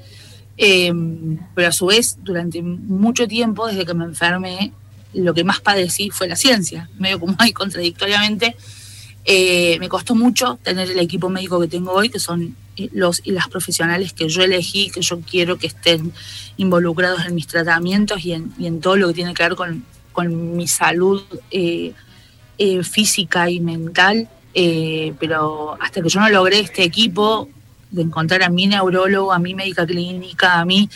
Em, 0.56 1.38
pero 1.54 1.68
a 1.68 1.72
su 1.72 1.86
vez, 1.86 2.18
durante 2.22 2.62
mucho 2.62 3.28
tiempo, 3.28 3.66
desde 3.66 3.84
que 3.84 3.94
me 3.94 4.04
enfermé, 4.04 4.72
lo 5.12 5.34
que 5.34 5.44
más 5.44 5.60
padecí 5.60 6.10
fue 6.10 6.28
la 6.28 6.36
ciencia, 6.36 6.88
medio 6.98 7.20
como 7.20 7.34
hay 7.38 7.52
contradictoriamente. 7.54 8.56
Eh, 9.24 9.76
me 9.80 9.88
costó 9.88 10.14
mucho 10.14 10.58
tener 10.62 10.90
el 10.90 10.98
equipo 11.00 11.28
médico 11.28 11.60
que 11.60 11.68
tengo 11.68 11.92
hoy, 11.92 12.08
que 12.08 12.20
son 12.20 12.54
los 12.92 13.22
y 13.24 13.32
las 13.32 13.48
profesionales 13.48 14.12
que 14.12 14.28
yo 14.28 14.42
elegí, 14.42 14.90
que 14.90 15.00
yo 15.00 15.20
quiero 15.20 15.58
que 15.58 15.66
estén 15.66 16.12
involucrados 16.56 17.24
en 17.26 17.34
mis 17.34 17.46
tratamientos 17.46 18.24
y 18.24 18.32
en, 18.32 18.80
todo 18.80 18.96
lo 18.96 19.08
que 19.08 19.14
tiene 19.14 19.34
que 19.34 19.42
ver 19.42 19.56
con, 19.56 19.84
mi 20.56 20.66
salud, 20.66 21.22
eh, 21.50 21.92
eh, 22.58 22.82
física 22.82 23.50
y 23.50 23.60
mental, 23.60 24.28
eh, 24.54 25.12
pero 25.20 25.76
hasta 25.80 26.00
que 26.00 26.08
yo 26.08 26.20
no 26.20 26.28
logré 26.30 26.60
este 26.60 26.84
equipo 26.84 27.50
de 27.90 28.02
encontrar 28.02 28.42
a 28.42 28.48
mi 28.48 28.66
neurólogo, 28.66 29.32
a 29.32 29.38
mi 29.38 29.54
médica 29.54 29.86
clínica, 29.86 30.60
a 30.60 30.64
mi 30.64 30.88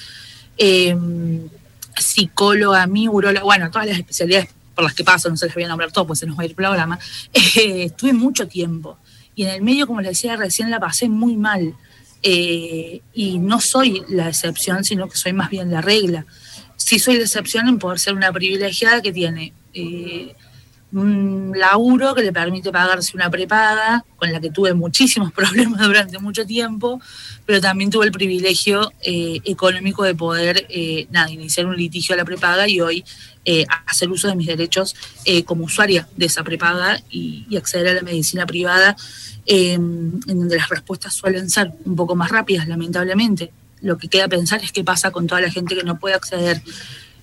psicóloga, 1.99 2.83
a 2.83 2.87
mi 2.87 3.09
uróloga, 3.09 3.45
bueno, 3.45 3.71
todas 3.71 3.89
las 3.89 3.99
especialidades 3.99 4.49
por 4.75 4.85
las 4.85 4.95
que 4.95 5.05
paso, 5.05 5.29
no 5.29 5.37
se 5.37 5.47
les 5.47 5.55
voy 5.55 5.65
a 5.65 5.69
nombrar 5.69 5.93
todo, 5.93 6.07
pues 6.07 6.19
se 6.19 6.27
nos 6.27 6.39
va 6.39 6.43
a 6.43 6.45
ir 6.47 6.53
el 6.53 6.57
programa, 6.57 6.99
estuve 7.33 8.13
mucho 8.13 8.49
tiempo. 8.49 8.99
Y 9.41 9.45
en 9.45 9.51
el 9.51 9.63
medio, 9.63 9.87
como 9.87 10.01
les 10.01 10.11
decía 10.11 10.37
recién, 10.37 10.71
la 10.71 10.81
pasé 10.81 11.09
muy 11.09 11.37
mal. 11.37 11.75
y 12.23 13.39
no 13.39 13.61
soy 13.61 14.03
la 14.09 14.29
excepción, 14.29 14.85
sino 14.85 15.09
que 15.09 15.17
soy 15.17 15.33
más 15.33 15.49
bien 15.49 15.71
la 15.71 15.81
regla 15.81 16.27
sí 16.81 16.99
soy 16.99 17.17
de 17.17 17.23
excepción 17.23 17.69
en 17.69 17.79
poder 17.79 17.99
ser 17.99 18.15
una 18.15 18.33
privilegiada 18.33 19.03
que 19.03 19.13
tiene 19.13 19.53
eh, 19.75 20.35
un 20.93 21.53
laburo 21.57 22.15
que 22.15 22.23
le 22.23 22.33
permite 22.33 22.73
pagarse 22.73 23.17
una 23.17 23.31
prepaga, 23.31 24.05
con 24.17 24.33
la 24.33 24.41
que 24.41 24.51
tuve 24.51 24.75
muchísimos 24.75 25.33
problemas 25.35 25.81
durante 25.81 26.19
mucho 26.19 26.47
tiempo, 26.47 27.01
pero 27.47 27.61
también 27.61 27.91
tuve 27.91 28.07
el 28.07 28.13
privilegio 28.13 28.93
eh, 29.03 29.41
económico 29.45 30.05
de 30.05 30.15
poder 30.15 30.67
eh, 30.69 31.07
nada, 31.11 31.31
iniciar 31.31 31.67
un 31.67 31.77
litigio 31.77 32.15
a 32.15 32.19
la 32.19 32.25
prepaga 32.25 32.69
y 32.69 32.81
hoy 32.81 33.05
hacer 33.87 34.11
uso 34.11 34.29
de 34.29 34.37
mis 34.37 34.47
derechos 34.47 34.95
como 35.47 35.65
usuaria 35.65 36.07
de 36.15 36.27
esa 36.27 36.45
prepaga 36.45 37.01
y, 37.11 37.47
y 37.49 37.57
acceder 37.57 37.89
a 37.89 37.95
la 37.95 38.03
medicina 38.03 38.47
privada, 38.47 38.95
en 39.47 40.21
donde 40.21 40.57
las 40.57 40.69
respuestas 40.69 41.15
suelen 41.15 41.51
ser 41.51 41.73
un 41.85 41.97
poco 41.97 42.15
más 42.15 42.31
rápidas, 42.31 42.69
lamentablemente. 42.69 43.51
Lo 43.81 43.99
que 43.99 44.09
queda 44.09 44.29
pensar 44.29 44.63
es 44.63 44.73
qué 44.73 44.85
pasa 44.85 45.11
con 45.11 45.27
toda 45.27 45.41
la 45.41 45.51
gente 45.51 45.75
que 45.75 45.83
no 45.83 45.99
puede 45.99 46.15
acceder 46.15 46.63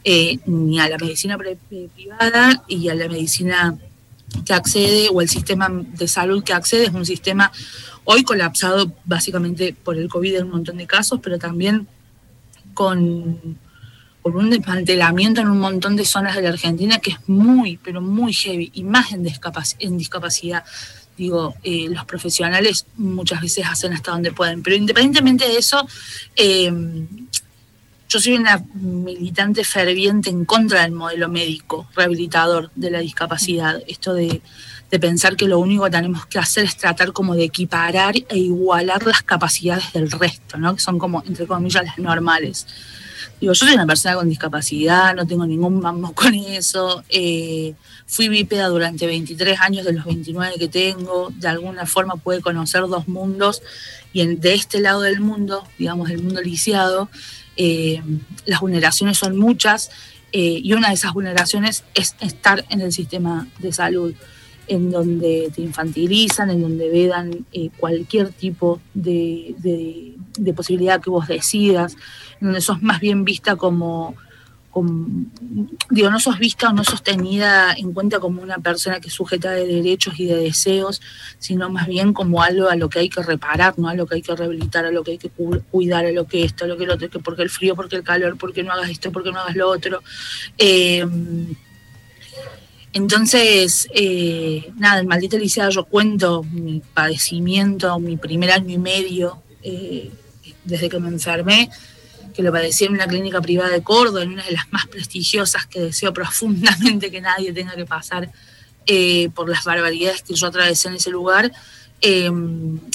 eh, 0.03 0.39
ni 0.45 0.79
a 0.79 0.89
la 0.89 0.97
medicina 0.97 1.37
eh, 1.45 1.89
privada 1.95 2.63
y 2.67 2.89
a 2.89 2.95
la 2.95 3.07
medicina 3.07 3.77
que 4.45 4.53
accede 4.53 5.09
o 5.11 5.21
el 5.21 5.29
sistema 5.29 5.69
de 5.69 6.07
salud 6.07 6.43
que 6.43 6.53
accede. 6.53 6.85
Es 6.85 6.93
un 6.93 7.05
sistema 7.05 7.51
hoy 8.03 8.23
colapsado 8.23 8.91
básicamente 9.05 9.73
por 9.73 9.97
el 9.97 10.09
COVID 10.09 10.37
en 10.37 10.43
un 10.45 10.51
montón 10.51 10.77
de 10.77 10.87
casos, 10.87 11.19
pero 11.21 11.37
también 11.37 11.87
con, 12.73 13.57
con 14.21 14.35
un 14.35 14.49
desmantelamiento 14.49 15.41
en 15.41 15.49
un 15.49 15.59
montón 15.59 15.95
de 15.95 16.05
zonas 16.05 16.35
de 16.35 16.41
la 16.41 16.49
Argentina 16.49 16.99
que 16.99 17.11
es 17.11 17.17
muy, 17.27 17.77
pero 17.77 18.01
muy 18.01 18.33
heavy 18.33 18.71
y 18.73 18.83
más 18.83 19.11
en, 19.11 19.25
en 19.79 19.97
discapacidad. 19.97 20.63
Digo, 21.17 21.55
eh, 21.63 21.87
los 21.89 22.05
profesionales 22.05 22.85
muchas 22.95 23.41
veces 23.41 23.65
hacen 23.67 23.91
hasta 23.91 24.11
donde 24.11 24.31
pueden, 24.31 24.61
pero 24.61 24.75
independientemente 24.75 25.47
de 25.47 25.57
eso, 25.57 25.87
eh, 26.35 26.71
yo 28.09 28.19
soy 28.19 28.35
una 28.35 28.63
militante 28.73 29.63
ferviente 29.63 30.29
en 30.29 30.45
contra 30.45 30.83
del 30.83 30.93
modelo 30.93 31.27
médico 31.27 31.87
rehabilitador 31.95 32.71
de 32.75 32.91
la 32.91 32.99
discapacidad, 32.99 33.81
esto 33.87 34.13
de, 34.13 34.41
pensar 35.01 35.35
que 35.35 35.47
lo 35.47 35.59
único 35.59 35.83
que 35.83 35.91
tenemos 35.91 36.25
que 36.27 36.39
hacer 36.39 36.63
es 36.63 36.77
tratar 36.77 37.11
como 37.11 37.35
de 37.35 37.43
equiparar 37.43 38.15
e 38.29 38.37
igualar 38.37 39.05
las 39.05 39.21
capacidades 39.21 39.91
del 39.91 40.09
resto, 40.09 40.57
¿no? 40.57 40.75
que 40.75 40.81
son 40.81 40.97
como, 40.97 41.23
entre 41.27 41.45
comillas, 41.45 41.83
las 41.83 41.97
normales. 41.97 42.65
Digo, 43.41 43.53
yo 43.53 43.65
soy 43.65 43.75
una 43.75 43.85
persona 43.85 44.15
con 44.15 44.29
discapacidad, 44.29 45.13
no 45.13 45.27
tengo 45.27 45.45
ningún 45.45 45.79
mambo 45.79 46.13
con 46.13 46.33
eso. 46.33 47.03
Eh, 47.09 47.75
fui 48.07 48.29
bípeda 48.29 48.67
durante 48.67 49.05
23 49.05 49.59
años 49.59 49.85
de 49.85 49.93
los 49.93 50.05
29 50.05 50.55
que 50.57 50.67
tengo. 50.67 51.29
De 51.35 51.47
alguna 51.47 51.85
forma 51.85 52.15
pude 52.15 52.41
conocer 52.41 52.81
dos 52.87 53.07
mundos. 53.07 53.61
Y 54.11 54.21
en, 54.21 54.39
de 54.39 54.55
este 54.55 54.79
lado 54.79 55.01
del 55.01 55.19
mundo, 55.19 55.67
digamos, 55.77 56.09
el 56.09 56.23
mundo 56.23 56.41
lisiado, 56.41 57.09
eh, 57.57 58.01
las 58.45 58.61
vulneraciones 58.61 59.17
son 59.17 59.37
muchas. 59.37 59.89
Eh, 60.31 60.59
y 60.63 60.73
una 60.73 60.89
de 60.89 60.95
esas 60.95 61.13
vulneraciones 61.13 61.83
es 61.93 62.15
estar 62.19 62.65
en 62.69 62.81
el 62.81 62.91
sistema 62.91 63.47
de 63.59 63.71
salud 63.71 64.13
en 64.67 64.91
donde 64.91 65.49
te 65.55 65.61
infantilizan, 65.61 66.49
en 66.49 66.61
donde 66.61 66.89
vedan 66.89 67.45
cualquier 67.77 68.29
tipo 68.29 68.81
de, 68.93 69.55
de, 70.37 70.53
posibilidad 70.53 70.99
que 70.99 71.09
vos 71.09 71.27
decidas, 71.27 71.95
donde 72.41 72.59
sos 72.59 72.81
más 72.81 72.99
bien 72.99 73.23
vista 73.23 73.55
como, 73.55 74.15
digo, 75.89 76.09
no 76.09 76.19
sos 76.19 76.39
vista 76.39 76.69
o 76.69 76.73
no 76.73 76.83
sos 76.83 77.03
tenida 77.03 77.73
en 77.73 77.93
cuenta 77.93 78.19
como 78.19 78.41
una 78.41 78.57
persona 78.57 78.99
que 78.99 79.07
es 79.07 79.13
sujeta 79.13 79.51
de 79.51 79.65
derechos 79.65 80.19
y 80.19 80.25
de 80.25 80.35
deseos, 80.35 81.01
sino 81.39 81.69
más 81.69 81.87
bien 81.87 82.13
como 82.13 82.41
algo 82.43 82.69
a 82.69 82.75
lo 82.75 82.89
que 82.89 82.99
hay 82.99 83.09
que 83.09 83.23
reparar, 83.23 83.77
¿no? 83.77 83.87
A 83.89 83.95
lo 83.95 84.05
que 84.05 84.15
hay 84.15 84.21
que 84.21 84.35
rehabilitar, 84.35 84.85
a 84.85 84.91
lo 84.91 85.03
que 85.03 85.11
hay 85.11 85.17
que 85.17 85.29
cuidar, 85.29 86.05
a 86.05 86.11
lo 86.11 86.25
que 86.25 86.43
esto, 86.43 86.65
a 86.65 86.67
lo 86.67 86.77
que 86.77 86.85
lo 86.85 86.95
otro, 86.95 87.09
que 87.09 87.19
porque 87.19 87.43
el 87.43 87.49
frío, 87.49 87.75
porque 87.75 87.95
el 87.95 88.03
calor, 88.03 88.37
porque 88.37 88.63
no 88.63 88.73
hagas 88.73 88.89
esto, 88.89 89.11
porque 89.11 89.31
no 89.31 89.39
hagas 89.39 89.55
lo 89.55 89.69
otro. 89.69 90.01
Eh, 90.57 91.05
entonces, 92.93 93.87
eh, 93.93 94.71
nada, 94.77 94.99
el 95.01 95.07
maldito 95.07 95.37
liceo 95.37 95.69
yo 95.69 95.85
cuento 95.85 96.43
mi 96.43 96.81
padecimiento, 96.93 97.99
mi 97.99 98.17
primer 98.17 98.51
año 98.51 98.73
y 98.73 98.77
medio, 98.77 99.43
eh, 99.61 100.11
desde 100.63 100.89
que 100.89 100.99
me 100.99 101.09
enfermé, 101.09 101.69
que 102.37 102.43
lo 102.43 102.51
padecí 102.51 102.85
en 102.85 102.93
una 102.93 103.07
clínica 103.07 103.41
privada 103.41 103.71
de 103.71 103.81
Córdoba, 103.81 104.21
en 104.21 104.33
una 104.33 104.45
de 104.45 104.51
las 104.51 104.71
más 104.71 104.85
prestigiosas 104.85 105.65
que 105.65 105.79
deseo 105.79 106.13
profundamente 106.13 107.09
que 107.09 107.19
nadie 107.19 107.51
tenga 107.51 107.75
que 107.75 107.85
pasar 107.85 108.31
eh, 108.85 109.29
por 109.33 109.49
las 109.49 109.65
barbaridades 109.65 110.21
que 110.21 110.35
yo 110.35 110.45
atravesé 110.45 110.89
en 110.89 110.93
ese 110.93 111.09
lugar. 111.09 111.51
Eh, 111.99 112.29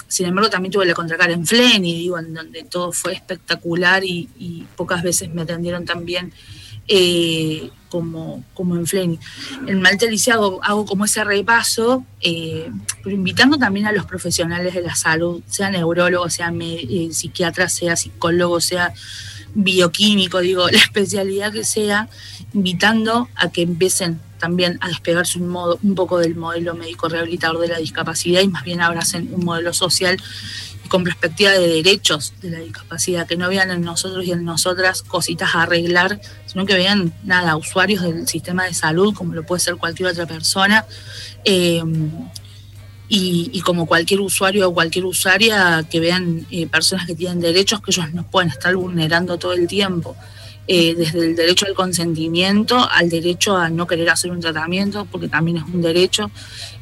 sin 0.07 0.27
embargo, 0.27 0.49
también 0.49 0.71
tuve 0.71 0.87
la 0.87 0.95
contracara 0.95 1.33
en 1.33 1.45
Fleni, 1.45 1.93
digo, 1.93 2.21
en 2.21 2.33
donde 2.33 2.63
todo 2.63 2.93
fue 2.93 3.15
espectacular 3.15 4.05
y, 4.05 4.65
pocas 4.77 5.03
veces 5.03 5.35
me 5.35 5.43
atendieron 5.43 5.85
tan 5.85 6.05
bien 6.05 6.33
eh, 6.87 7.69
como, 7.89 8.45
como 8.55 8.77
en 8.77 8.87
Fleni. 8.87 9.19
En 9.67 9.83
Malte 9.83 10.09
hago, 10.31 10.61
hago 10.63 10.87
como 10.87 11.05
ese 11.05 11.25
repaso, 11.25 12.07
pero 12.23 13.17
invitando 13.17 13.59
también 13.59 13.87
a 13.87 13.93
los 13.93 14.07
profesionales 14.07 14.73
de 14.75 14.83
la 14.83 14.95
salud, 14.95 15.43
sea 15.49 15.69
neurólogo, 15.69 16.31
sea 16.31 16.53
eh, 16.61 17.09
psiquiatra, 17.11 17.69
sea 17.69 17.97
psicólogo, 17.97 18.61
sea 18.61 18.95
bioquímico, 19.55 20.41
digo, 20.41 20.69
la 20.71 20.79
especialidad 20.79 21.53
que 21.53 21.65
sea, 21.65 22.09
invitando 22.53 23.29
a 23.35 23.51
que 23.51 23.63
empiecen 23.63 24.21
también 24.39 24.79
a 24.81 24.89
despegarse 24.89 25.39
un, 25.39 25.49
modo, 25.49 25.79
un 25.83 25.95
poco 25.95 26.19
del 26.19 26.35
modelo 26.35 26.75
médico 26.75 27.09
rehabilitador 27.09 27.61
de 27.61 27.69
la 27.69 27.79
discapacidad 27.79 28.41
y 28.41 28.49
más 28.49 28.65
bien 28.65 28.81
abracen 28.81 29.33
un 29.33 29.45
modelo 29.45 29.73
social 29.73 30.21
con 30.89 31.05
perspectiva 31.05 31.53
de 31.53 31.69
derechos 31.69 32.35
de 32.43 32.51
la 32.51 32.59
discapacidad, 32.59 33.27
que 33.27 33.37
no 33.37 33.49
vean 33.49 33.71
en 33.71 33.83
nosotros 33.83 34.27
y 34.27 34.33
en 34.33 34.45
nosotras 34.45 35.03
cositas 35.03 35.55
a 35.55 35.63
arreglar, 35.63 36.21
sino 36.45 36.67
que 36.67 36.75
vean, 36.75 37.15
nada, 37.25 37.57
usuarios 37.57 38.03
del 38.03 38.29
sistema 38.29 38.65
de 38.65 38.75
salud, 38.75 39.15
como 39.15 39.33
lo 39.33 39.43
puede 39.47 39.61
ser 39.61 39.77
cualquier 39.77 40.11
otra 40.11 40.27
persona, 40.27 40.85
eh, 41.45 41.83
y, 43.09 43.61
como 43.61 43.87
cualquier 43.87 44.21
usuario 44.21 44.69
o 44.69 44.75
cualquier 44.75 45.05
usuaria, 45.05 45.85
que 45.91 46.01
vean 46.01 46.47
eh, 46.51 46.67
personas 46.67 47.07
que 47.07 47.15
tienen 47.15 47.41
derechos 47.41 47.81
que 47.83 47.91
ellos 47.91 48.13
no 48.13 48.25
pueden 48.25 48.51
estar 48.51 48.75
vulnerando 48.75 49.39
todo 49.39 49.53
el 49.53 49.67
tiempo. 49.67 50.17
Eh, 50.69 50.95
desde 50.95 51.19
el 51.19 51.35
derecho 51.35 51.67
al 51.67 51.75
consentimiento 51.75 52.89
al 52.89 53.11
derecho 53.11 53.57
a 53.57 53.69
no 53.69 53.85
querer 53.85 54.09
hacer 54.09 54.31
un 54.31 54.41
tratamiento, 54.41 55.07
porque 55.11 55.29
también 55.29 55.57
es 55.59 55.65
un 55.65 55.83
derecho, 55.83 56.31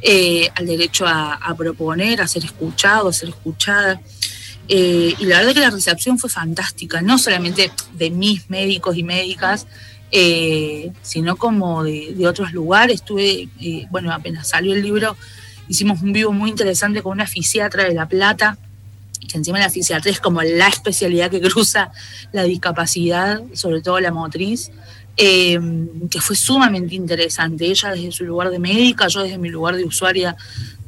eh, 0.02 0.50
al 0.54 0.66
derecho 0.66 1.06
a, 1.08 1.54
proponer, 1.56 2.20
a 2.20 2.28
ser 2.28 2.44
escuchado, 2.44 3.08
a 3.08 3.12
ser 3.12 3.30
escuchada. 3.30 4.00
Y 4.68 5.24
la 5.24 5.38
verdad 5.38 5.54
que 5.54 5.60
la 5.60 5.70
recepción 5.70 6.16
fue 6.18 6.30
fantástica, 6.30 7.02
no 7.02 7.18
solamente 7.18 7.72
de 7.94 8.10
mis 8.10 8.48
médicos 8.48 8.96
y 8.96 9.02
médicas, 9.02 9.66
sino 11.02 11.36
como 11.36 11.82
de, 11.82 12.28
otros 12.28 12.52
lugares. 12.52 12.96
Estuve, 12.96 13.48
bueno, 13.90 14.12
apenas 14.12 14.46
salió 14.46 14.74
el 14.74 14.82
libro, 14.82 15.16
hicimos 15.70 16.02
un 16.02 16.12
vivo 16.12 16.32
muy 16.32 16.50
interesante 16.50 17.00
con 17.00 17.12
una 17.12 17.28
fisiatra 17.28 17.84
de 17.84 17.94
La 17.94 18.08
Plata, 18.08 18.58
que 19.28 19.38
encima 19.38 19.60
la 19.60 19.70
fisiatría 19.70 20.12
es 20.12 20.20
como 20.20 20.42
la 20.42 20.66
especialidad 20.66 21.30
que 21.30 21.40
cruza 21.40 21.92
la 22.32 22.42
discapacidad, 22.42 23.40
sobre 23.52 23.80
todo 23.80 24.00
la 24.00 24.10
motriz, 24.10 24.72
eh, 25.16 25.60
que 26.10 26.20
fue 26.20 26.34
sumamente 26.34 26.96
interesante. 26.96 27.66
Ella 27.66 27.90
desde 27.90 28.10
su 28.10 28.24
lugar 28.24 28.50
de 28.50 28.58
médica, 28.58 29.06
yo 29.06 29.22
desde 29.22 29.38
mi 29.38 29.48
lugar 29.48 29.76
de 29.76 29.84
usuaria 29.84 30.36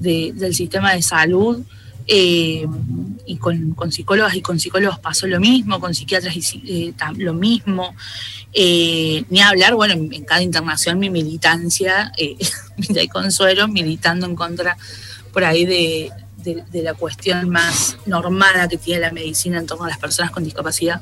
del 0.01 0.53
sistema 0.53 0.95
de 0.95 1.03
salud. 1.03 1.63
Eh, 2.07 2.67
y 3.27 3.37
con, 3.37 3.75
psicólogas 3.91 4.35
y 4.35 4.43
con 4.43 4.59
psicólogos 4.59 4.99
pasó 4.99 5.27
lo 5.27 5.39
mismo, 5.39 5.81
con 5.81 5.95
psiquiatras 5.95 6.35
y, 6.37 6.89
eh, 6.89 6.95
lo 7.17 7.35
mismo. 7.35 7.95
ni 8.55 9.41
hablar, 9.41 9.75
bueno, 9.75 9.95
en, 9.95 10.25
cada 10.25 10.43
internación 10.43 10.99
mi 10.99 11.11
militancia, 11.11 12.13
mira 12.77 13.03
y 13.03 13.09
consuelo, 13.09 13.69
militando 13.69 14.27
en 14.27 14.35
contra 14.35 14.77
por 15.33 15.45
ahí 15.45 15.65
de, 15.65 16.11
de, 16.43 16.83
la 16.83 16.95
cuestión 16.95 17.49
más 17.49 17.97
normal 18.07 18.69
que 18.69 18.77
tiene 18.77 19.01
la 19.01 19.13
medicina 19.13 19.59
en 19.59 19.67
torno 19.67 19.85
a 19.85 19.89
las 19.89 19.99
personas 19.99 20.31
con 20.31 20.45
discapacidad. 20.45 21.01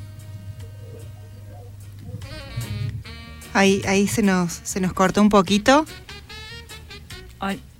Ahí, 3.52 3.82
ahí 3.86 4.06
se 4.06 4.22
nos, 4.22 4.52
se 4.52 4.80
nos 4.80 4.92
cortó 4.92 5.20
un 5.20 5.28
poquito. 5.28 5.84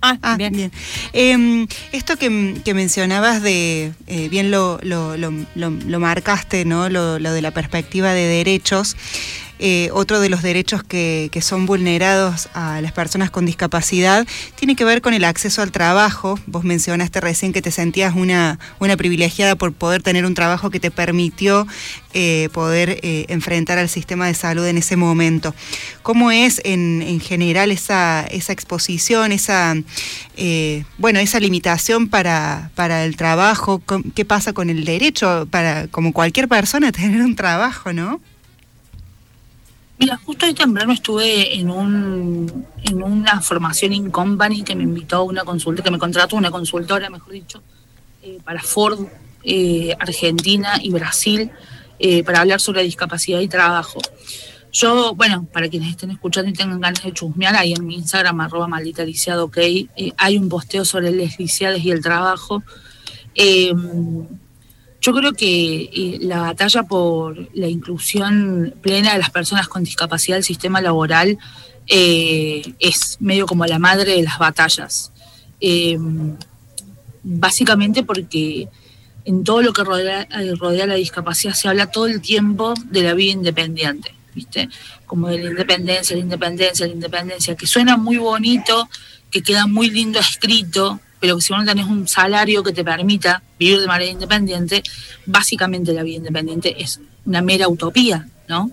Ah, 0.01 0.17
ah, 0.23 0.35
bien. 0.37 0.71
Em, 1.13 1.67
esto 1.91 2.17
que, 2.17 2.29
mencionabas 2.73 3.43
de, 3.43 3.93
eh, 4.07 4.29
bien 4.29 4.49
lo, 4.49 4.79
lo, 4.81 5.15
lo, 5.15 5.99
marcaste, 5.99 6.65
¿no? 6.65 6.89
Lo, 6.89 7.19
de 7.19 7.41
la 7.41 7.51
perspectiva 7.51 8.13
de 8.13 8.25
derechos. 8.25 8.97
Eh, 9.63 9.91
otro 9.93 10.19
de 10.19 10.27
los 10.27 10.41
derechos 10.41 10.83
que, 10.83 11.29
son 11.41 11.67
vulnerados 11.67 12.49
a 12.53 12.81
las 12.81 12.91
personas 12.91 13.29
con 13.29 13.45
discapacidad 13.45 14.27
tiene 14.55 14.75
que 14.75 14.85
ver 14.85 15.01
con 15.01 15.13
el 15.13 15.23
acceso 15.23 15.61
al 15.61 15.71
trabajo. 15.71 16.39
Vos 16.47 16.63
mencionaste 16.63 17.21
recién 17.21 17.53
que 17.53 17.61
te 17.61 17.69
sentías 17.69 18.15
una, 18.15 18.57
una 18.79 18.97
privilegiada 18.97 19.55
por 19.55 19.71
poder 19.73 20.01
tener 20.01 20.25
un 20.25 20.33
trabajo 20.33 20.71
que 20.71 20.79
te 20.79 20.89
permitió 20.89 21.67
eh, 22.13 22.49
poder 22.53 22.99
eh, 23.03 23.25
enfrentar 23.29 23.77
al 23.77 23.87
sistema 23.87 24.25
de 24.25 24.33
salud 24.33 24.65
en 24.65 24.79
ese 24.79 24.95
momento. 24.95 25.53
¿Cómo 26.01 26.31
es 26.31 26.59
en, 26.63 27.03
en 27.03 27.19
general 27.19 27.71
esa, 27.71 28.25
esa 28.31 28.53
exposición, 28.53 29.31
esa, 29.31 29.75
bueno, 30.97 31.19
esa 31.19 31.39
limitación 31.39 32.07
para, 32.07 32.71
para 32.73 33.05
el 33.05 33.15
trabajo? 33.15 33.81
¿Qué 34.15 34.25
pasa 34.25 34.53
con 34.53 34.71
el 34.71 34.85
derecho 34.85 35.47
para, 35.51 35.87
como 35.87 36.13
cualquier 36.13 36.47
persona, 36.47 36.91
tener 36.91 37.21
un 37.21 37.35
trabajo, 37.35 37.93
no? 37.93 38.19
Mira, 40.01 40.17
justo 40.25 40.47
hoy 40.47 40.55
temprano 40.55 40.93
estuve 40.93 41.59
en 41.59 41.69
un 41.69 42.65
en 42.81 43.03
una 43.03 43.39
formación 43.39 43.93
in 43.93 44.09
company 44.09 44.63
que 44.63 44.75
me 44.75 44.81
invitó 44.81 45.17
a 45.17 45.21
una 45.21 45.43
consulta, 45.43 45.83
que 45.83 45.91
me 45.91 45.99
contrató 45.99 46.35
una 46.35 46.49
consultora, 46.49 47.07
mejor 47.11 47.33
dicho, 47.33 47.61
eh, 48.23 48.39
para 48.43 48.63
Ford, 48.63 48.99
eh, 49.43 49.95
Argentina 49.99 50.79
y 50.81 50.89
Brasil, 50.89 51.51
eh, 51.99 52.23
para 52.23 52.39
hablar 52.39 52.59
sobre 52.59 52.81
discapacidad 52.81 53.41
y 53.41 53.47
trabajo. 53.47 54.01
Yo, 54.71 55.13
bueno, 55.13 55.45
para 55.53 55.69
quienes 55.69 55.91
estén 55.91 56.09
escuchando 56.09 56.49
y 56.49 56.53
tengan 56.53 56.79
ganas 56.81 57.03
de 57.03 57.13
chusmear, 57.13 57.55
ahí 57.55 57.73
en 57.73 57.85
mi 57.85 57.93
Instagram, 57.93 58.41
arroba 58.41 58.67
maldita 58.67 59.03
lisiado, 59.05 59.45
ok, 59.45 59.59
hay 60.17 60.35
un 60.35 60.49
posteo 60.49 60.83
sobre 60.83 61.11
les 61.11 61.37
lisiades 61.37 61.85
y 61.85 61.91
el 61.91 62.01
trabajo. 62.01 62.63
Yo 65.01 65.13
creo 65.13 65.33
que 65.33 65.89
eh, 65.93 66.17
la 66.21 66.41
batalla 66.41 66.83
por 66.83 67.49
la 67.55 67.67
inclusión 67.67 68.75
plena 68.81 69.13
de 69.13 69.19
las 69.19 69.31
personas 69.31 69.67
con 69.67 69.83
discapacidad 69.83 70.37
del 70.37 70.43
sistema 70.43 70.79
laboral 70.79 71.39
eh, 71.87 72.73
es 72.79 73.17
medio 73.19 73.47
como 73.47 73.65
la 73.65 73.79
madre 73.79 74.15
de 74.15 74.21
las 74.21 74.37
batallas. 74.37 75.11
Eh, 75.59 75.97
básicamente 77.23 78.03
porque 78.03 78.67
en 79.25 79.43
todo 79.43 79.63
lo 79.63 79.73
que 79.73 79.83
rodea, 79.83 80.27
rodea, 80.57 80.85
la 80.85 80.95
discapacidad 80.95 81.53
se 81.53 81.67
habla 81.67 81.87
todo 81.87 82.05
el 82.05 82.21
tiempo 82.21 82.73
de 82.85 83.01
la 83.01 83.13
vida 83.15 83.31
independiente, 83.33 84.13
¿viste? 84.35 84.69
Como 85.07 85.27
de 85.29 85.39
la 85.39 85.49
independencia, 85.49 86.15
la 86.15 86.21
independencia, 86.21 86.87
la 86.87 86.93
independencia, 86.93 87.55
que 87.55 87.67
suena 87.67 87.97
muy 87.97 88.17
bonito, 88.17 88.87
que 89.29 89.41
queda 89.41 89.65
muy 89.65 89.89
lindo 89.89 90.19
escrito, 90.19 90.99
pero 91.21 91.39
si 91.39 91.53
vos 91.53 91.63
no 91.63 91.71
tenés 91.71 91.85
un 91.85 92.07
salario 92.07 92.63
que 92.63 92.73
te 92.73 92.83
permita 92.83 93.43
vivir 93.59 93.79
de 93.79 93.87
manera 93.87 94.11
independiente, 94.11 94.81
básicamente 95.27 95.93
la 95.93 96.01
vida 96.01 96.17
independiente 96.17 96.81
es 96.81 96.99
una 97.25 97.43
mera 97.43 97.69
utopía, 97.69 98.27
¿no? 98.49 98.71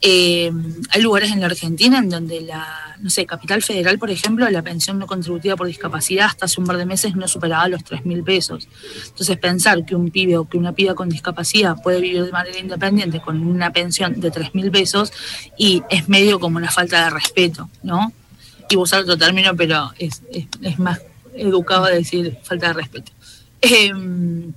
Eh, 0.00 0.50
hay 0.90 1.00
lugares 1.00 1.30
en 1.30 1.40
la 1.40 1.46
Argentina 1.46 1.98
en 1.98 2.10
donde 2.10 2.40
la, 2.40 2.96
no 2.98 3.08
sé, 3.08 3.24
Capital 3.24 3.62
Federal, 3.62 3.96
por 3.98 4.10
ejemplo, 4.10 4.50
la 4.50 4.60
pensión 4.60 4.98
no 4.98 5.06
contributiva 5.06 5.54
por 5.54 5.68
discapacidad 5.68 6.26
hasta 6.26 6.46
hace 6.46 6.60
un 6.60 6.66
par 6.66 6.76
de 6.76 6.84
meses 6.84 7.14
no 7.14 7.28
superaba 7.28 7.68
los 7.68 7.84
3 7.84 8.04
mil 8.04 8.24
pesos. 8.24 8.68
Entonces, 9.06 9.38
pensar 9.38 9.86
que 9.86 9.94
un 9.94 10.10
pibe 10.10 10.36
o 10.36 10.48
que 10.48 10.58
una 10.58 10.72
piba 10.72 10.96
con 10.96 11.08
discapacidad 11.08 11.80
puede 11.80 12.00
vivir 12.00 12.24
de 12.24 12.32
manera 12.32 12.58
independiente 12.58 13.20
con 13.20 13.40
una 13.46 13.72
pensión 13.72 14.20
de 14.20 14.32
3 14.32 14.54
mil 14.54 14.72
pesos 14.72 15.12
y 15.56 15.82
es 15.88 16.08
medio 16.08 16.40
como 16.40 16.58
una 16.58 16.70
falta 16.70 17.04
de 17.04 17.10
respeto, 17.10 17.70
¿no? 17.84 18.12
Y 18.68 18.76
usar 18.76 19.02
otro 19.02 19.16
término, 19.16 19.54
pero 19.54 19.92
es, 19.98 20.22
es 20.60 20.78
más 20.80 21.00
educado 21.34 21.84
a 21.84 21.90
decir 21.90 22.38
falta 22.42 22.68
de 22.68 22.72
respeto. 22.74 23.12
Em, 23.60 24.52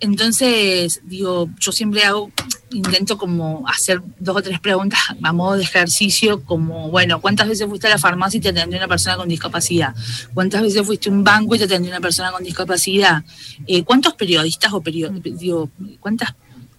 entonces, 0.00 1.00
digo, 1.04 1.48
yo 1.58 1.72
siempre 1.72 2.04
hago, 2.04 2.30
intento 2.70 3.16
como 3.16 3.66
hacer 3.68 4.02
dos 4.18 4.36
o 4.36 4.42
tres 4.42 4.60
preguntas 4.60 5.00
a 5.22 5.32
modo 5.32 5.56
de 5.56 5.62
ejercicio, 5.62 6.42
como, 6.42 6.90
bueno, 6.90 7.20
¿cuántas 7.20 7.48
veces 7.48 7.68
fuiste 7.68 7.86
a 7.86 7.90
la 7.90 7.98
farmacia 7.98 8.38
y 8.38 8.40
te 8.40 8.48
atendió 8.50 8.78
una 8.78 8.88
persona 8.88 9.16
con 9.16 9.28
discapacidad? 9.28 9.94
¿Cuántas 10.34 10.62
veces 10.62 10.82
fuiste 10.84 11.08
a 11.08 11.12
un 11.12 11.24
banco 11.24 11.54
y 11.54 11.58
te 11.58 11.64
atendió 11.64 11.90
una 11.90 12.00
persona 12.00 12.32
con 12.32 12.42
discapacidad? 12.42 13.24
Eh, 13.66 13.84
¿Cuántos 13.84 14.14
periodistas 14.14 14.72
o 14.72 14.82
periodistas, 14.82 15.38
digo, 15.38 15.70
cuántas 16.00 16.34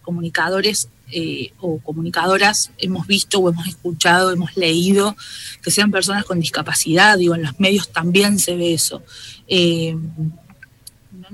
comunicadores 0.06 0.88
eh, 1.12 1.52
o 1.60 1.80
comunicadoras 1.80 2.72
hemos 2.78 3.06
visto 3.06 3.40
o 3.40 3.50
hemos 3.50 3.68
escuchado, 3.68 4.32
hemos 4.32 4.56
leído 4.56 5.16
que 5.62 5.72
sean 5.72 5.92
personas 5.92 6.24
con 6.24 6.40
discapacidad, 6.40 7.18
digo, 7.18 7.36
en 7.36 7.44
los 7.44 7.60
medios 7.60 7.92
también 7.92 8.40
se 8.40 8.56
ve 8.56 8.74
eso. 8.74 9.04
Eh, 9.48 9.98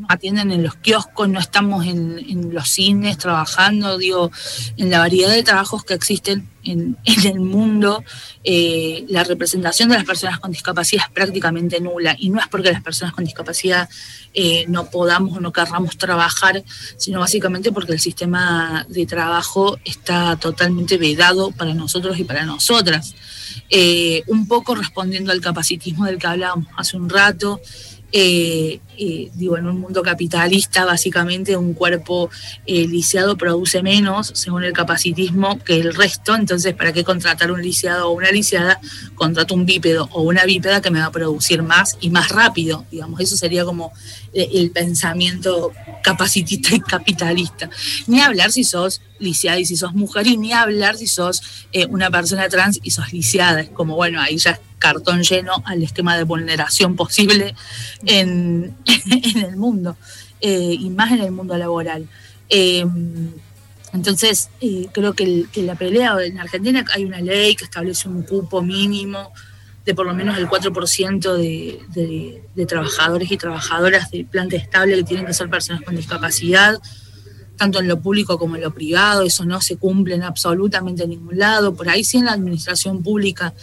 atienden 0.08 0.52
en 0.52 0.64
los 0.64 0.76
kioscos, 0.76 1.30
no 1.30 1.40
estamos 1.40 1.86
en, 1.86 2.54
los 2.54 2.70
cines 2.70 3.18
trabajando, 3.18 3.98
digo, 3.98 4.32
en 4.78 4.90
la 4.90 5.00
variedad 5.00 5.32
de 5.32 5.44
trabajos 5.44 5.84
que 5.84 5.94
existen 5.94 6.50
en, 6.64 6.98
el 7.06 7.40
mundo, 7.40 8.04
eh, 8.44 9.06
la 9.10 9.24
representación 9.24 9.90
de 9.90 9.96
las 9.96 10.06
personas 10.06 10.40
con 10.40 10.52
discapacidad 10.52 11.06
es 11.08 11.12
prácticamente 11.12 11.80
nula. 11.80 12.16
Y 12.20 12.30
no 12.30 12.40
es 12.40 12.48
porque 12.48 12.72
las 12.72 12.84
personas 12.84 13.14
con 13.14 13.26
discapacidad 13.26 13.90
eh, 14.34 14.66
no 14.68 14.90
podamos 14.90 15.38
o 15.38 15.42
no 15.42 15.52
querramos 15.52 15.98
trabajar, 15.98 16.64
sino 16.98 17.20
básicamente 17.20 17.72
porque 17.72 17.94
el 17.94 18.00
sistema 18.00 18.86
de 18.90 19.06
trabajo 19.06 19.78
está 19.86 20.36
totalmente 20.36 20.98
vedado 20.98 21.52
para 21.52 21.74
nosotros 21.74 22.20
y 22.20 22.24
para 22.24 22.46
nosotras. 22.46 23.16
Eh, 23.70 24.24
un 24.28 24.48
poco 24.48 24.76
respondiendo 24.76 25.32
al 25.32 25.42
capacitismo 25.42 26.06
del 26.06 26.18
que 26.18 26.28
hablábamos 26.28 26.68
hace 26.78 26.98
un 26.98 27.10
rato, 27.10 27.60
eh, 28.12 28.82
eh, 28.98 29.32
digo, 29.34 29.58
en 29.58 29.66
un 29.68 29.80
mundo 29.80 30.04
capitalista, 30.04 30.86
básicamente 30.86 31.56
un 31.56 31.74
cuerpo 31.74 32.30
eh, 32.66 32.86
lisiado 32.88 33.38
produce 33.38 33.82
menos, 33.82 34.32
según 34.36 34.64
el 34.64 34.74
capacitismo, 34.74 35.60
que 35.60 35.80
el 35.80 35.94
resto. 35.96 36.36
Entonces, 36.36 36.74
¿para 36.74 36.94
qué 36.94 37.04
contratar 37.04 37.52
un 37.52 37.62
lisiado 37.62 38.10
o 38.10 38.12
una 38.12 38.32
lisiada? 38.32 38.80
Contrato 39.16 39.54
un 39.54 39.66
bípedo 39.66 40.10
o 40.12 40.24
una 40.24 40.44
bípeda 40.44 40.82
que 40.82 40.92
me 40.92 41.00
va 41.00 41.06
a 41.06 41.12
producir 41.12 41.64
más 41.64 41.98
y 42.02 42.10
más 42.10 42.30
rápido. 42.30 42.86
Digamos, 42.92 43.20
eso 43.22 43.38
sería 43.38 43.64
como 43.64 43.92
el 44.34 44.72
pensamiento 44.72 45.72
capacitista 46.04 46.76
y 46.76 46.80
capitalista. 46.82 47.70
Ni 48.08 48.20
hablar 48.20 48.52
si 48.52 48.64
sos 48.64 49.02
lisiada 49.20 49.60
y 49.60 49.66
si 49.66 49.78
sos 49.78 49.94
mujer, 49.94 50.28
y 50.28 50.38
ni 50.38 50.52
hablar 50.54 50.98
si 50.98 51.08
sos 51.08 51.42
una 51.90 52.10
persona 52.10 52.50
trans 52.50 52.80
y 52.84 52.92
sos 52.92 53.14
lisiada. 53.14 53.62
Es 53.62 53.70
como, 53.70 53.96
bueno, 53.96 54.22
ahí 54.22 54.38
ya 54.38 54.60
cartón 54.82 55.24
lleno 55.24 55.64
al 55.66 55.82
esquema 55.84 56.18
de 56.18 56.24
vulneración 56.24 56.98
posible 56.98 57.56
en, 58.06 58.76
el 58.86 59.56
mundo, 59.56 59.96
eh, 60.42 60.76
y 60.78 60.90
más 60.90 61.12
en 61.12 61.22
el 61.22 61.32
mundo 61.32 61.58
laboral. 61.58 62.10
Eh, 62.50 62.86
entonces, 63.94 64.50
eh, 64.60 64.88
creo 64.92 65.14
que, 65.14 65.46
la 65.56 65.76
pelea 65.76 66.18
en 66.24 66.40
Argentina 66.40 66.84
hay 66.94 67.06
una 67.06 67.22
ley 67.22 67.56
que 67.56 67.66
establece 67.66 68.10
un 68.10 68.24
cupo 68.24 68.62
mínimo 68.62 69.32
de 69.86 69.96
por 69.96 70.06
lo 70.06 70.14
menos 70.14 70.38
el 70.38 70.48
4% 70.48 71.36
de, 71.36 72.42
de, 72.56 72.66
trabajadores 72.66 73.32
y 73.32 73.38
trabajadoras 73.38 74.12
de 74.12 74.26
planta 74.26 74.56
estable 74.56 74.96
que 74.98 75.04
tienen 75.04 75.26
que 75.26 75.34
ser 75.34 75.50
personas 75.50 75.82
con 75.82 75.96
discapacidad, 75.96 76.80
tanto 77.58 77.80
en 77.80 77.88
lo 77.88 78.00
público 78.00 78.38
como 78.38 78.56
en 78.56 78.62
lo 78.62 78.74
privado. 78.74 79.24
Eso 79.24 79.44
no 79.44 79.60
se 79.60 79.78
cumple 79.78 80.16
en 80.16 80.24
absolutamente 80.24 81.08
ningún 81.08 81.38
lado. 81.38 81.74
Por 81.74 81.90
ahí 81.90 82.04
sí 82.04 82.18
en 82.18 82.26
la 82.26 82.34
administración 82.34 83.02
pública 83.02 83.54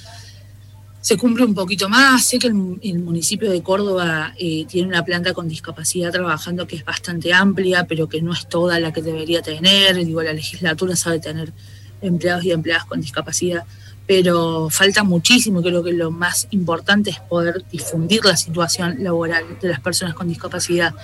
se 1.00 1.16
cumple 1.16 1.44
un 1.44 1.54
poquito 1.54 1.88
más. 1.88 2.24
Sé 2.26 2.38
que 2.38 2.48
el, 2.48 2.54
municipio 2.54 3.50
de 3.50 3.62
Córdoba 3.62 4.34
eh, 4.38 4.64
tiene 4.68 4.88
una 4.88 5.04
planta 5.04 5.32
con 5.32 5.48
discapacidad 5.48 6.12
trabajando 6.12 6.66
que 6.66 6.76
es 6.76 6.84
bastante 6.84 7.32
amplia, 7.32 7.86
pero 7.86 8.08
que 8.08 8.20
no 8.20 8.32
es 8.32 8.48
toda 8.48 8.80
la 8.80 8.92
que 8.92 9.02
debería 9.02 9.42
tener. 9.42 9.96
Digo, 9.96 10.22
la 10.22 10.32
legislatura 10.32 10.96
sabe 10.96 11.20
tener 11.20 11.52
empleados 12.00 12.44
y 12.44 12.52
empleadas 12.52 12.84
con 12.84 13.00
discapacidad, 13.00 13.64
pero 14.06 14.68
falta 14.70 15.04
muchísimo. 15.04 15.62
Creo 15.62 15.82
que 15.82 15.92
lo 15.92 16.10
más 16.10 16.48
importante 16.50 17.10
es 17.10 17.20
poder 17.20 17.64
difundir 17.70 18.24
la 18.24 18.36
situación 18.36 19.02
laboral 19.02 19.44
de 19.60 19.68
las 19.68 19.80
personas 19.80 20.14
con 20.14 20.28
discapacidad. 20.28 20.94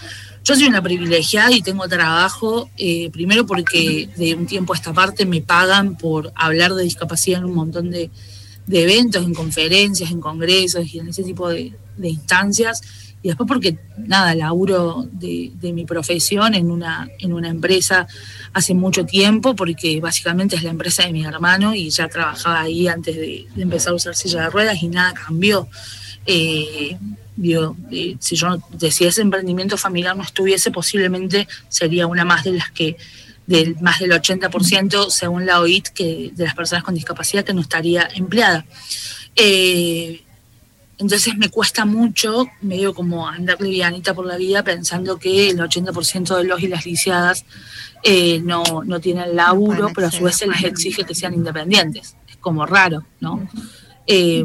Yo 0.44 0.54
soy 0.54 0.66
una 0.66 0.82
privilegiada 0.82 1.52
y 1.52 1.62
tengo 1.62 1.88
trabajo, 1.88 2.68
eh, 2.76 3.10
primero 3.10 3.46
porque 3.46 4.10
de 4.16 4.34
un 4.34 4.46
tiempo 4.46 4.74
a 4.74 4.76
esta 4.76 4.92
parte 4.92 5.24
me 5.24 5.40
pagan 5.40 5.96
por 5.96 6.32
hablar 6.34 6.74
de 6.74 6.82
discapacidad 6.82 7.38
en 7.38 7.46
un 7.46 7.54
montón 7.54 7.90
de 7.90 8.10
de 8.66 8.82
eventos, 8.82 9.24
en 9.24 9.34
conferencias, 9.34 10.10
en 10.10 10.20
congresos 10.20 10.92
y 10.92 10.98
en 10.98 11.08
ese 11.08 11.22
tipo 11.22 11.48
de, 11.48 11.72
instancias. 12.02 12.80
Y 13.22 13.28
después 13.28 13.48
porque, 13.48 13.78
nada, 13.96 14.34
laburo 14.34 15.08
de, 15.10 15.50
de, 15.54 15.72
mi 15.72 15.86
profesión 15.86 16.54
en 16.54 16.70
una, 16.70 17.08
en 17.18 17.32
una 17.32 17.48
empresa 17.48 18.06
hace 18.52 18.74
mucho 18.74 19.06
tiempo, 19.06 19.54
porque 19.56 19.98
básicamente 20.00 20.56
es 20.56 20.62
la 20.62 20.70
empresa 20.70 21.04
de 21.04 21.12
mi 21.12 21.24
hermano 21.24 21.74
y 21.74 21.88
ya 21.90 22.08
trabajaba 22.08 22.60
ahí 22.60 22.86
antes 22.86 23.16
de, 23.16 23.46
empezar 23.56 23.92
a 23.92 23.96
usar 23.96 24.14
silla 24.14 24.42
de 24.42 24.50
ruedas 24.50 24.82
y 24.82 24.88
nada 24.88 25.14
cambió. 25.14 25.68
Eh, 26.26 26.98
eh, 27.42 28.16
si 28.20 28.36
yo 28.36 28.58
decía 28.70 29.08
ese 29.08 29.22
emprendimiento 29.22 29.76
familiar 29.76 30.16
no 30.16 30.22
estuviese, 30.22 30.70
posiblemente 30.70 31.48
sería 31.68 32.06
una 32.06 32.24
más 32.24 32.44
de 32.44 32.52
las 32.52 32.70
que 32.70 32.96
del 33.46 33.76
más 33.80 34.00
del 34.00 34.12
80%, 34.12 35.10
según 35.10 35.46
la 35.46 35.60
OIT, 35.60 35.88
que, 35.88 36.30
de 36.34 36.44
las 36.44 36.54
personas 36.54 36.84
con 36.84 36.94
discapacidad 36.94 37.44
que 37.44 37.54
no 37.54 37.60
estaría 37.60 38.08
empleada. 38.14 38.64
Eh, 39.36 40.22
entonces 40.98 41.36
me 41.36 41.48
cuesta 41.48 41.84
mucho, 41.84 42.46
medio 42.62 42.94
como 42.94 43.28
andar 43.28 43.60
livianita 43.60 44.14
por 44.14 44.26
la 44.26 44.36
vida 44.36 44.62
pensando 44.62 45.18
que 45.18 45.50
el 45.50 45.58
80% 45.58 46.36
de 46.36 46.44
los 46.44 46.62
y 46.62 46.68
las 46.68 46.86
lisiadas 46.86 47.44
eh, 48.02 48.40
no, 48.40 48.62
no 48.84 49.00
tienen 49.00 49.34
laburo, 49.34 49.90
pero 49.94 50.06
a 50.06 50.12
su 50.12 50.24
vez 50.24 50.36
se 50.36 50.46
les 50.46 50.62
exige 50.62 51.04
que 51.04 51.14
sean 51.14 51.34
independientes. 51.34 52.16
Es 52.28 52.36
como 52.36 52.64
raro, 52.64 53.04
¿no? 53.20 53.48
Eh, 54.06 54.44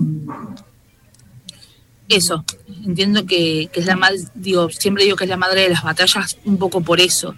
eso, 2.10 2.44
entiendo 2.86 3.26
que, 3.28 3.70
es 3.72 3.86
la 3.86 3.96
madre, 3.96 4.18
digo, 4.34 4.70
siempre 4.72 5.04
digo 5.04 5.16
que 5.16 5.26
es 5.26 5.30
la 5.30 5.38
madre 5.38 5.62
de 5.62 5.70
las 5.70 5.84
batallas, 5.84 6.38
un 6.46 6.58
poco 6.58 6.82
por 6.82 7.00
eso. 7.00 7.36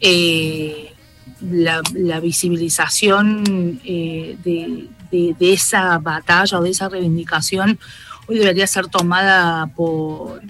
Eh, 0.00 0.92
la, 1.40 2.20
visibilización 2.20 3.80
de, 3.82 4.88
de, 5.10 5.52
esa 5.52 5.98
batalla 5.98 6.58
o 6.58 6.62
de 6.62 6.70
esa 6.70 6.88
reivindicación 6.88 7.78
hoy 8.26 8.38
debería 8.38 8.66
ser 8.66 8.88
tomada 8.88 9.66
por, 9.74 10.42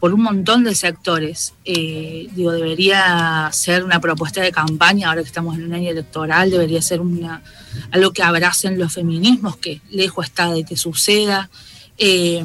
por 0.00 0.14
un 0.14 0.22
montón 0.22 0.64
de 0.64 0.74
sectores. 0.74 1.54
Eh, 1.64 2.28
digo, 2.32 2.52
debería 2.52 3.48
ser 3.52 3.84
una 3.84 4.00
propuesta 4.00 4.40
de 4.40 4.52
campaña, 4.52 5.08
ahora 5.08 5.22
que 5.22 5.28
estamos 5.28 5.56
en 5.56 5.64
un 5.64 5.74
año 5.74 5.90
electoral, 5.90 6.50
debería 6.50 6.80
ser 6.82 7.00
una, 7.00 7.42
algo 7.90 8.12
que 8.12 8.22
abracen 8.22 8.78
los 8.78 8.92
feminismos, 8.92 9.56
que 9.56 9.80
lejos 9.90 10.26
está 10.26 10.50
de 10.52 10.64
que 10.64 10.76
suceda. 10.76 11.50
Eh, 11.98 12.42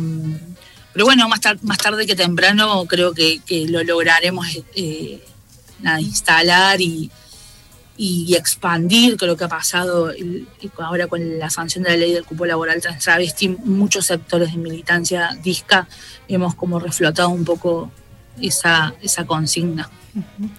pero 0.94 1.06
bueno, 1.06 1.30
más, 1.30 1.40
más 1.62 1.78
tarde 1.78 2.06
que 2.06 2.16
temprano 2.16 2.86
creo 2.86 3.14
que, 3.14 3.42
lo 3.70 3.84
lograremos 3.84 4.48
eh, 4.76 5.24
instalar 6.00 6.82
y, 6.82 7.10
y 8.02 8.34
expandir, 8.34 9.18
creo 9.18 9.36
que 9.36 9.44
ha 9.44 9.50
pasado 9.50 10.14
ahora 10.78 11.08
con 11.08 11.38
la 11.38 11.50
sanción 11.50 11.84
de 11.84 11.90
la 11.90 11.98
ley 11.98 12.14
del 12.14 12.24
cupo 12.24 12.46
laboral 12.46 12.80
trans 12.80 13.04
travesti, 13.04 13.50
muchos 13.50 14.06
sectores 14.06 14.54
de 14.54 14.58
militancia 14.58 15.38
disca 15.44 15.86
hemos 16.30 16.56
como 16.56 16.80
reflotado 16.80 17.28
un 17.28 17.44
poco 17.44 17.92
esa, 18.42 18.94
esa 19.02 19.26
consigna. 19.26 19.90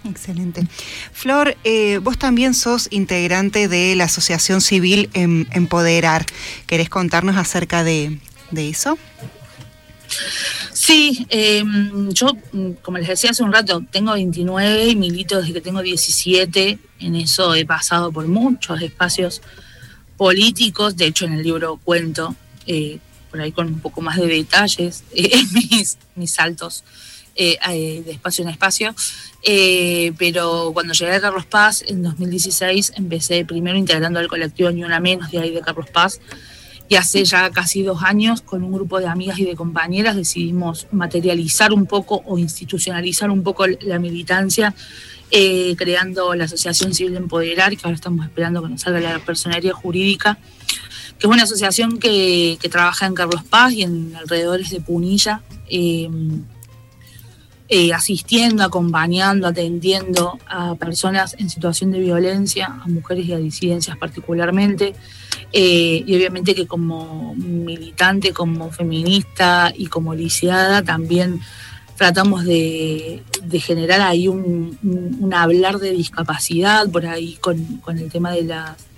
Excelente. 0.05 0.67
Flor, 1.15 1.57
eh, 1.65 1.97
vos 2.03 2.19
también 2.19 2.53
sos 2.53 2.89
integrante 2.91 3.69
de 3.69 3.97
la 3.97 4.05
Asociación 4.05 4.61
Civil 4.61 5.09
em, 5.15 5.47
Empoderar. 5.51 6.27
¿Querés 6.67 6.91
contarnos 6.91 7.39
acerca 7.39 7.85
de, 7.85 8.19
de 8.51 8.69
eso? 8.69 8.99
Sí, 10.73 11.27
em, 11.29 12.11
yo, 12.13 12.33
como 12.83 12.99
les 12.99 13.09
decía 13.09 13.31
hace 13.31 13.43
un 13.43 13.53
rato, 13.53 13.85
tengo 13.91 14.13
29 14.13 14.89
y 14.89 14.97
milito 14.97 15.41
desde 15.41 15.53
que 15.53 15.61
tengo 15.61 15.83
17. 15.83 16.79
En 17.01 17.17
eso 17.17 17.55
he 17.55 17.65
pasado 17.65 18.13
por 18.13 18.27
muchos 18.27 18.81
espacios 18.83 19.43
políticos. 20.17 20.97
De 20.97 21.07
hecho, 21.07 21.27
en 21.27 21.35
el 21.35 21.43
libro 21.43 21.81
cuento, 21.83 22.35
eh, 22.67 22.99
por 23.31 23.41
ahí 23.41 23.53
con 23.53 23.67
un 23.69 23.81
poco 23.81 24.01
más 24.01 24.17
de 24.17 24.27
detalles, 24.27 25.05
eh, 25.15 25.43
mis, 25.53 25.99
mis 26.15 26.31
saltos 26.31 26.85
eh, 27.37 27.59
de 28.05 28.11
espacio 28.11 28.43
en 28.43 28.51
espacio. 28.51 28.95
pero 30.19 30.71
cuando 30.75 30.93
llegué 30.93 31.15
a 31.15 31.21
Carlos 31.21 31.47
Paz 31.47 31.83
en 31.87 32.03
2016, 32.03 32.93
empecé 32.97 33.45
primero 33.45 33.79
integrando 33.79 34.19
al 34.19 34.29
colectivo 34.29 34.71
Ni 34.71 34.85
Una 34.85 35.01
Menos 35.01 35.31
de 35.31 35.39
ahí 35.39 35.51
de 35.51 35.61
Carlos 35.61 35.89
Paz 35.91 36.21
y 36.91 36.97
hace 36.97 37.25
ya 37.25 37.51
casi 37.51 37.85
dos 37.85 38.03
años, 38.03 38.43
con 38.43 38.65
un 38.65 38.73
grupo 38.73 38.99
de 38.99 39.07
amigas 39.07 39.39
y 39.39 39.45
de 39.45 39.55
compañeras, 39.55 40.17
decidimos 40.17 40.89
materializar 40.91 41.73
un 41.73 41.87
poco 41.87 42.21
o 42.27 42.37
institucionalizar 42.37 43.31
un 43.31 43.45
poco 43.45 43.65
la 43.69 44.01
militancia, 44.01 44.75
eh, 45.31 45.77
creando 45.79 46.35
la 46.35 46.47
Asociación 46.47 46.93
Civil 46.93 47.13
de 47.13 47.19
Empoderar, 47.19 47.77
que 47.77 47.83
ahora 47.85 47.95
estamos 47.95 48.27
esperando 48.27 48.61
que 48.61 48.71
nos 48.71 48.81
salga 48.81 48.99
la 48.99 49.21
personería 49.21 49.73
jurídica, 49.73 50.37
que 51.17 51.29
es 51.29 51.33
una 51.33 51.45
asociación 51.45 52.01
que, 52.01 52.59
trabaja 52.73 53.07
en 53.07 53.15
Carlos 53.15 53.45
Paz 53.45 53.73
y 53.73 53.83
en 53.83 54.17
alrededores 54.17 54.71
de 54.71 54.81
Punilla. 54.81 55.43
Eh, 55.69 56.11
eh, 57.73 57.93
asistiendo, 57.93 58.65
acompañando, 58.65 59.47
atendiendo 59.47 60.37
a 60.49 60.75
personas 60.75 61.37
en 61.39 61.49
situación 61.49 61.93
de 61.93 62.01
violencia, 62.01 62.67
a 62.67 62.89
mujeres 62.89 63.27
y 63.27 63.33
a 63.33 63.39
disidencias 63.39 63.97
particularmente. 63.97 64.97
Eh, 65.53 66.03
y 66.05 66.17
obviamente 66.17 66.57
que 66.57 66.67
como 66.67 67.33
militante, 67.37 68.33
como 68.33 68.73
feminista 68.73 69.73
y 69.73 69.87
como 69.87 70.17
lisiada 70.17 70.83
también 70.83 71.41
tratamos 71.97 72.45
de, 72.45 73.23
generar 73.61 74.01
ahí 74.01 74.27
un, 74.27 75.31
hablar 75.33 75.79
de 75.79 75.93
discapacidad, 75.93 76.91
por 76.91 77.07
ahí 77.07 77.37
con, 77.41 77.77
con 77.77 77.99
el 77.99 78.11
tema 78.11 78.33
de 78.33 78.43
las 78.43 78.90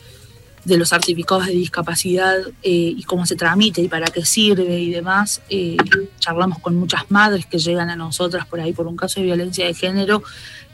de 0.64 0.76
los 0.76 0.90
certificados 0.90 1.46
de 1.46 1.52
discapacidad 1.52 2.38
eh, 2.62 2.94
y 2.96 3.02
cómo 3.02 3.26
se 3.26 3.34
tramite 3.34 3.80
y 3.82 3.88
para 3.88 4.06
qué 4.06 4.24
sirve 4.24 4.78
y 4.78 4.90
demás. 4.90 5.42
Eh, 5.48 5.76
charlamos 6.18 6.58
con 6.60 6.76
muchas 6.76 7.10
madres 7.10 7.46
que 7.46 7.58
llegan 7.58 7.90
a 7.90 7.96
nosotras 7.96 8.46
por 8.46 8.60
ahí 8.60 8.72
por 8.72 8.86
un 8.86 8.96
caso 8.96 9.20
de 9.20 9.26
violencia 9.26 9.66
de 9.66 9.74
género 9.74 10.22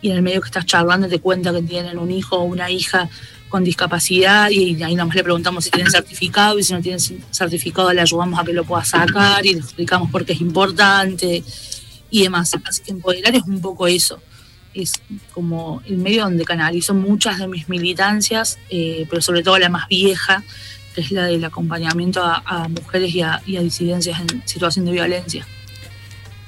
y 0.02 0.10
en 0.10 0.16
el 0.16 0.22
medio 0.22 0.40
que 0.40 0.48
estás 0.48 0.66
charlando 0.66 1.08
te 1.08 1.20
cuenta 1.20 1.52
que 1.52 1.62
tienen 1.62 1.98
un 1.98 2.10
hijo 2.10 2.36
o 2.36 2.44
una 2.44 2.70
hija 2.70 3.08
con 3.48 3.64
discapacidad 3.64 4.50
y 4.50 4.82
ahí 4.82 4.94
nomás 4.94 5.16
le 5.16 5.24
preguntamos 5.24 5.64
si 5.64 5.70
tienen 5.70 5.90
certificado 5.90 6.58
y 6.58 6.62
si 6.62 6.74
no 6.74 6.82
tienen 6.82 7.00
certificado 7.00 7.90
le 7.92 8.02
ayudamos 8.02 8.38
a 8.38 8.44
que 8.44 8.52
lo 8.52 8.64
pueda 8.64 8.84
sacar 8.84 9.44
y 9.46 9.54
le 9.54 9.60
explicamos 9.60 10.10
por 10.10 10.26
qué 10.26 10.34
es 10.34 10.40
importante 10.42 11.42
y 12.10 12.22
demás. 12.22 12.54
Así 12.64 12.82
que 12.82 12.90
empoderar 12.90 13.34
es 13.34 13.44
un 13.44 13.60
poco 13.62 13.86
eso 13.86 14.20
es 14.74 15.00
como 15.32 15.82
el 15.86 15.98
medio 15.98 16.24
donde 16.24 16.44
canalizo 16.44 16.94
muchas 16.94 17.38
de 17.38 17.48
mis 17.48 17.68
militancias, 17.68 18.58
eh, 18.70 19.06
pero 19.08 19.22
sobre 19.22 19.42
todo 19.42 19.58
la 19.58 19.68
más 19.68 19.88
vieja, 19.88 20.42
que 20.94 21.00
es 21.00 21.10
la 21.10 21.26
del 21.26 21.44
acompañamiento 21.44 22.22
a, 22.24 22.68
mujeres 22.68 23.14
y 23.14 23.22
a, 23.22 23.40
disidencias 23.44 24.20
en 24.20 24.42
situación 24.46 24.84
de 24.84 24.92
violencia. 24.92 25.46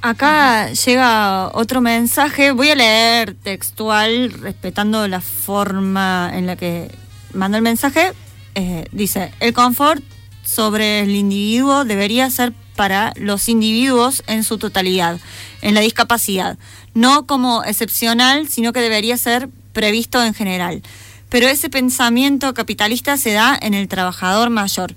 Acá 0.03 0.73
llega 0.73 1.49
otro 1.49 1.81
mensaje, 1.81 2.53
voy 2.53 2.71
a 2.71 2.75
leer 2.75 3.35
textual, 3.35 4.33
respetando 4.33 5.07
la 5.09 5.21
forma 5.21 6.31
en 6.33 6.47
la 6.47 6.57
que 6.57 6.91
manda 7.35 7.59
el 7.59 7.63
mensaje. 7.63 8.13
Eh, 8.55 8.87
dice, 8.93 9.33
el 9.41 9.53
confort 9.53 10.03
sobre 10.43 11.01
el 11.01 11.11
individuo 11.11 11.85
debería 11.85 12.31
ser 12.31 12.53
para 12.81 13.13
los 13.17 13.51
individuos 13.51 14.23
en 14.27 14.43
su 14.43 14.57
totalidad, 14.57 15.21
en 15.61 15.75
la 15.75 15.83
discapacidad 15.83 16.57
no 16.95 17.27
como 17.27 17.63
excepcional, 17.65 18.49
sino 18.49 18.73
que 18.73 18.81
debería 18.81 19.19
ser 19.19 19.51
previsto 19.75 20.25
en 20.25 20.33
general. 20.33 20.83
Pero 21.29 21.47
ese 21.47 21.71
pensamiento 21.71 22.55
capitalista 22.55 23.19
se 23.19 23.33
da 23.33 23.57
en 23.61 23.75
el 23.75 23.87
trabajador 23.87 24.49
mayor. 24.49 24.95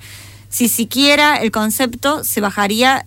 Si 0.50 0.68
siquiera 0.68 1.36
el 1.36 1.52
concepto, 1.52 2.24
se 2.24 2.42
bajaría 2.42 3.06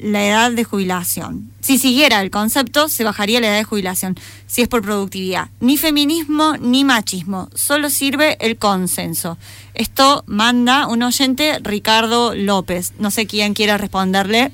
la 0.00 0.26
edad 0.26 0.52
de 0.52 0.64
jubilación. 0.64 1.50
Si 1.60 1.78
siguiera 1.78 2.20
el 2.20 2.30
concepto, 2.30 2.88
se 2.88 3.04
bajaría 3.04 3.40
la 3.40 3.48
edad 3.48 3.56
de 3.56 3.64
jubilación, 3.64 4.16
si 4.46 4.62
es 4.62 4.68
por 4.68 4.82
productividad. 4.82 5.48
Ni 5.60 5.76
feminismo 5.76 6.56
ni 6.56 6.84
machismo, 6.84 7.48
solo 7.54 7.90
sirve 7.90 8.36
el 8.40 8.56
consenso. 8.56 9.38
Esto 9.74 10.24
manda 10.26 10.86
un 10.86 11.02
oyente, 11.02 11.58
Ricardo 11.62 12.34
López. 12.34 12.92
No 12.98 13.10
sé 13.10 13.26
quién 13.26 13.54
quiera 13.54 13.78
responderle. 13.78 14.52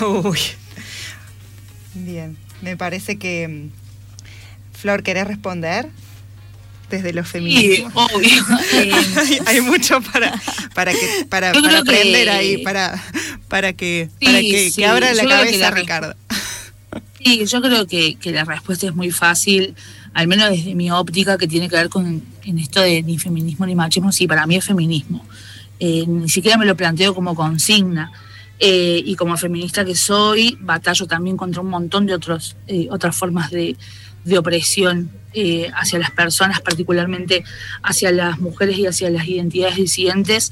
Uy. 0.24 0.38
Bien. 1.94 2.36
Me 2.62 2.76
parece 2.76 3.18
que. 3.18 3.48
Mm, 3.48 3.70
Flor, 4.76 5.02
¿querés 5.02 5.26
responder? 5.26 5.90
Desde 6.90 7.12
los 7.12 7.28
feminismos. 7.28 7.92
Sí, 7.92 8.14
obvio. 8.14 8.44
hay, 9.46 9.60
mucho 9.60 10.00
para, 10.00 10.40
para, 10.74 10.92
que, 10.92 11.26
para, 11.28 11.50
aprender 11.50 12.28
ahí, 12.28 12.58
para, 12.58 13.00
para 13.48 13.72
que, 13.72 14.08
para 14.20 14.40
que, 14.40 14.86
abra 14.86 15.14
la 15.14 15.24
cabeza 15.24 15.70
Ricardo. 15.70 16.16
Sí, 17.22 17.46
yo 17.46 17.60
creo 17.60 17.86
que, 17.86 18.16
la 18.24 18.44
respuesta 18.44 18.86
es 18.86 18.94
muy 18.94 19.10
fácil, 19.10 19.74
al 20.14 20.26
menos 20.26 20.50
desde 20.50 20.74
mi 20.74 20.90
óptica, 20.90 21.38
que 21.38 21.46
tiene 21.46 21.68
que 21.68 21.76
ver 21.76 21.88
con 21.88 22.22
en 22.44 22.58
esto 22.58 22.80
de 22.80 23.02
ni 23.02 23.18
feminismo 23.18 23.66
ni 23.66 23.74
machismo. 23.74 24.10
Sí, 24.10 24.26
para 24.26 24.46
mí 24.46 24.56
es 24.56 24.64
feminismo. 24.64 25.24
Eh, 25.78 26.04
ni 26.06 26.28
siquiera 26.28 26.58
me 26.58 26.66
lo 26.66 26.76
planteo 26.76 27.14
como 27.14 27.34
consigna. 27.34 28.10
Eh, 28.62 29.02
y 29.06 29.14
como 29.16 29.38
feminista 29.38 29.86
que 29.86 29.94
soy, 29.94 30.58
batallo 30.60 31.06
también 31.06 31.38
contra 31.38 31.62
un 31.62 31.70
montón 31.70 32.04
de 32.04 32.12
otros, 32.12 32.56
eh, 32.66 32.88
otras 32.90 33.16
formas 33.16 33.50
de, 33.50 33.74
opresión 34.38 35.10
eh, 35.32 35.70
hacia 35.74 35.98
las 35.98 36.10
personas, 36.10 36.60
particularmente 36.60 37.44
hacia 37.82 38.10
las 38.10 38.40
mujeres 38.40 38.78
y 38.78 38.86
hacia 38.86 39.10
las 39.10 39.26
identidades 39.28 39.76
disidentes, 39.76 40.50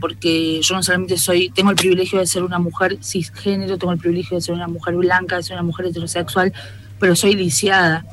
porque 0.00 0.60
yo 0.62 0.74
no 0.76 0.82
solamente 0.82 1.18
soy, 1.18 1.50
tengo 1.50 1.70
el 1.70 1.76
privilegio 1.76 2.20
de 2.20 2.26
ser 2.26 2.44
una 2.44 2.58
mujer 2.58 2.98
cisgénero, 3.02 3.76
tengo 3.76 3.92
el 3.92 3.98
privilegio 3.98 4.36
de 4.36 4.42
ser 4.42 4.54
una 4.54 4.68
mujer 4.68 4.94
blanca, 4.94 5.36
de 5.36 5.42
ser 5.42 5.54
una 5.54 5.64
mujer 5.64 5.86
heterosexual, 5.86 6.52
pero 6.98 7.16
soy 7.16 7.34
lisiada. 7.34 8.04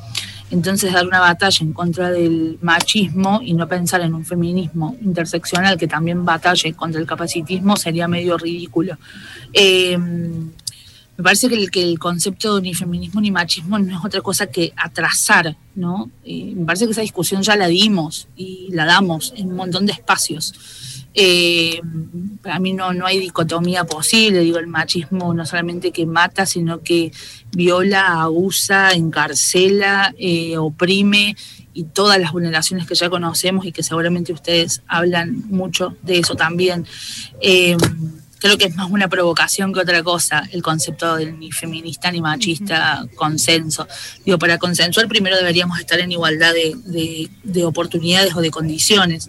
Entonces 0.50 0.92
dar 0.92 1.06
una 1.06 1.20
batalla 1.20 1.58
en 1.60 1.72
contra 1.72 2.10
del 2.10 2.58
machismo 2.62 3.40
y 3.42 3.52
no 3.54 3.66
pensar 3.66 4.00
en 4.02 4.14
un 4.14 4.24
feminismo 4.24 4.96
interseccional 5.02 5.76
que 5.76 5.88
también 5.88 6.24
batalle 6.24 6.72
contra 6.74 7.00
el 7.00 7.06
capacitismo 7.06 7.76
sería 7.76 8.06
medio 8.06 8.38
ridículo. 8.38 8.96
Eh, 9.52 9.98
me 11.16 11.24
parece 11.24 11.48
que 11.48 11.54
el, 11.54 11.70
que 11.70 11.82
el 11.82 11.98
concepto 11.98 12.60
ni 12.60 12.74
feminismo 12.74 13.20
ni 13.20 13.30
machismo 13.30 13.78
no 13.78 13.98
es 13.98 14.04
otra 14.04 14.20
cosa 14.20 14.46
que 14.46 14.72
atrasar, 14.76 15.56
¿no? 15.74 16.10
Eh, 16.24 16.52
me 16.54 16.66
parece 16.66 16.84
que 16.84 16.92
esa 16.92 17.00
discusión 17.00 17.42
ya 17.42 17.56
la 17.56 17.68
dimos 17.68 18.28
y 18.36 18.68
la 18.72 18.84
damos 18.84 19.32
en 19.36 19.48
un 19.48 19.56
montón 19.56 19.86
de 19.86 19.92
espacios. 19.92 20.52
Eh, 21.14 21.80
para 22.42 22.58
mí 22.58 22.74
no, 22.74 22.92
no 22.92 23.06
hay 23.06 23.18
dicotomía 23.18 23.84
posible, 23.84 24.40
digo, 24.40 24.58
el 24.58 24.66
machismo 24.66 25.32
no 25.32 25.46
solamente 25.46 25.90
que 25.90 26.04
mata, 26.04 26.44
sino 26.44 26.82
que 26.82 27.10
viola, 27.52 28.20
abusa, 28.20 28.90
encarcela, 28.90 30.14
eh, 30.18 30.58
oprime 30.58 31.34
y 31.72 31.84
todas 31.84 32.20
las 32.20 32.32
vulneraciones 32.32 32.86
que 32.86 32.94
ya 32.94 33.08
conocemos 33.08 33.64
y 33.64 33.72
que 33.72 33.82
seguramente 33.82 34.34
ustedes 34.34 34.82
hablan 34.86 35.44
mucho 35.48 35.96
de 36.02 36.18
eso 36.18 36.34
también. 36.34 36.86
Creo 38.38 38.58
que 38.58 38.66
es 38.66 38.74
más 38.76 38.90
una 38.90 39.08
provocación 39.08 39.72
que 39.72 39.80
otra 39.80 40.02
cosa 40.02 40.46
el 40.52 40.62
concepto 40.62 41.16
del 41.16 41.38
ni 41.38 41.52
feminista 41.52 42.10
ni 42.10 42.20
machista 42.20 43.06
consenso. 43.14 43.88
Digo, 44.24 44.38
para 44.38 44.58
consensuar 44.58 45.08
primero 45.08 45.36
deberíamos 45.36 45.78
estar 45.80 45.98
en 46.00 46.12
igualdad 46.12 46.52
de 46.54 47.64
oportunidades 47.64 48.34
o 48.34 48.40
de 48.40 48.50
condiciones. 48.50 49.28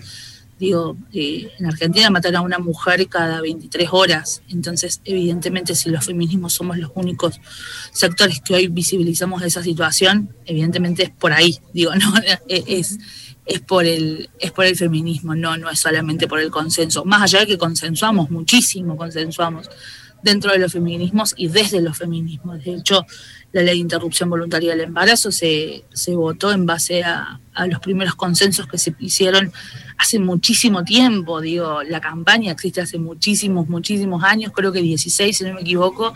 Digo, 0.60 0.97
eh, 1.14 1.51
en 1.60 1.68
Argentina 1.68 2.10
matan 2.10 2.36
a 2.36 2.41
una 2.41 2.58
mujer 2.58 3.08
cada 3.08 3.41
23 3.41 3.89
horas, 3.91 4.41
entonces 4.49 5.01
evidentemente 5.05 5.76
si 5.76 5.91
los 5.91 6.03
feminismos 6.03 6.53
somos 6.53 6.78
los 6.80 6.89
únicos 6.95 7.39
sectores 7.91 8.41
que 8.41 8.55
hoy 8.55 8.68
visibilizamos 8.68 9.43
esa 9.43 9.62
situación, 9.62 10.36
evidentemente 10.45 11.03
es 11.03 11.10
por 11.12 11.32
ahí, 11.32 11.60
digo, 11.74 11.93
no 11.95 12.12
es, 12.47 12.97
es 13.48 13.62
por 13.62 13.86
el 13.86 14.30
es 14.39 14.52
por 14.52 14.66
el 14.66 14.76
feminismo, 14.76 15.36
no 15.36 15.58
no 15.58 15.70
es 15.70 15.80
solamente 15.80 16.28
por 16.28 16.39
el 16.39 16.52
consenso, 16.52 17.06
más 17.06 17.22
allá 17.22 17.39
de 17.39 17.48
que 17.48 17.58
consensuamos 17.58 18.30
muchísimo, 18.30 18.98
consensuamos 18.98 19.70
dentro 20.22 20.52
de 20.52 20.60
los 20.60 20.74
feminismos 20.74 21.34
y 21.38 21.48
desde 21.48 21.82
los 21.82 21.98
feminismos. 21.98 22.64
De 22.64 22.74
hecho, 22.74 23.06
la 23.52 23.62
ley 23.62 23.76
de 23.76 23.82
interrupción 23.82 24.30
voluntaria 24.30 24.72
del 24.72 24.82
embarazo 24.82 25.32
se, 25.32 25.86
se 25.93 26.16
votó 26.16 26.52
en 26.52 26.66
base 26.66 27.04
a, 27.04 27.39
a 27.54 27.68
los 27.68 27.80
primeros 27.80 28.16
consensos 28.16 28.68
que 28.68 28.78
se 28.78 28.95
hicieron 29.00 29.52
hace 29.98 30.20
muchísimo 30.20 30.84
tiempo, 30.84 31.41
digo, 31.41 31.82
la 31.84 32.02
campaña 32.02 32.52
existe 32.52 32.82
hace 32.82 33.00
muchísimos, 33.00 33.68
muchísimos 33.68 34.24
años, 34.24 34.52
creo 34.54 34.72
que 34.72 34.82
16 34.82 35.38
si 35.38 35.43
no 35.43 35.56
me 35.56 35.62
equivoco, 35.62 36.14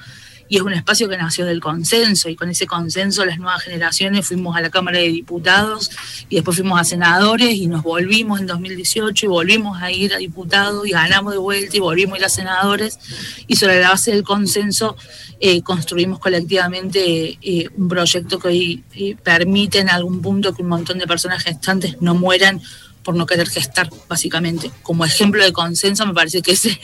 y 0.52 0.58
es 0.58 0.64
un 0.64 0.74
espacio 0.74 1.08
que 1.08 1.16
nació 1.16 1.46
del 1.46 1.62
consenso 1.62 2.28
y 2.28 2.36
con 2.36 2.50
ese 2.50 2.68
consenso 2.68 3.24
las 3.24 3.40
nuevas 3.40 3.64
generaciones 3.64 4.28
fuimos 4.28 4.58
a 4.58 4.60
la 4.60 4.70
Cámara 4.70 4.98
de 4.98 5.08
Diputados 5.08 5.90
y 6.28 6.36
después 6.36 6.58
fuimos 6.58 6.78
a 6.78 6.84
senadores 6.84 7.54
y 7.54 7.68
nos 7.68 7.84
volvimos 7.84 8.42
en 8.42 8.48
2018 8.48 9.28
y 9.28 9.30
volvimos 9.30 9.82
a 9.82 9.90
ir 9.94 10.14
a 10.14 10.18
diputados 10.18 10.86
y 10.86 10.92
ganamos 10.92 11.32
de 11.32 11.40
vuelta 11.40 11.78
y 11.78 11.80
volvimos 11.80 12.16
a 12.16 12.18
ir 12.20 12.26
a 12.26 12.30
senadores 12.30 13.00
y 13.48 13.56
sobre 13.56 13.80
la 13.80 13.92
base 13.92 14.12
del 14.12 14.24
consenso 14.24 14.98
eh, 15.40 15.62
construimos 15.62 16.20
colectivamente 16.20 17.40
eh, 17.42 17.70
un 17.78 17.88
proyecto 17.88 18.38
que 18.38 18.48
hoy 18.50 18.84
eh, 18.94 19.16
permite 19.24 19.80
en 19.80 19.90
algún 19.90 20.22
punto 20.22 20.54
que 20.54 20.64
un 20.64 20.68
montón 20.68 20.98
de 20.98 21.08
personas 21.08 21.46
gestantes 21.46 22.02
no 22.02 22.14
mueran 22.14 22.62
por 23.04 23.16
no 23.16 23.26
querer 23.26 23.50
gestar, 23.50 23.90
básicamente. 24.08 24.72
Como 24.84 25.06
ejemplo 25.06 25.44
de 25.44 25.52
consenso 25.52 26.06
me 26.06 26.14
parece 26.14 26.42
que 26.42 26.52
ese, 26.52 26.78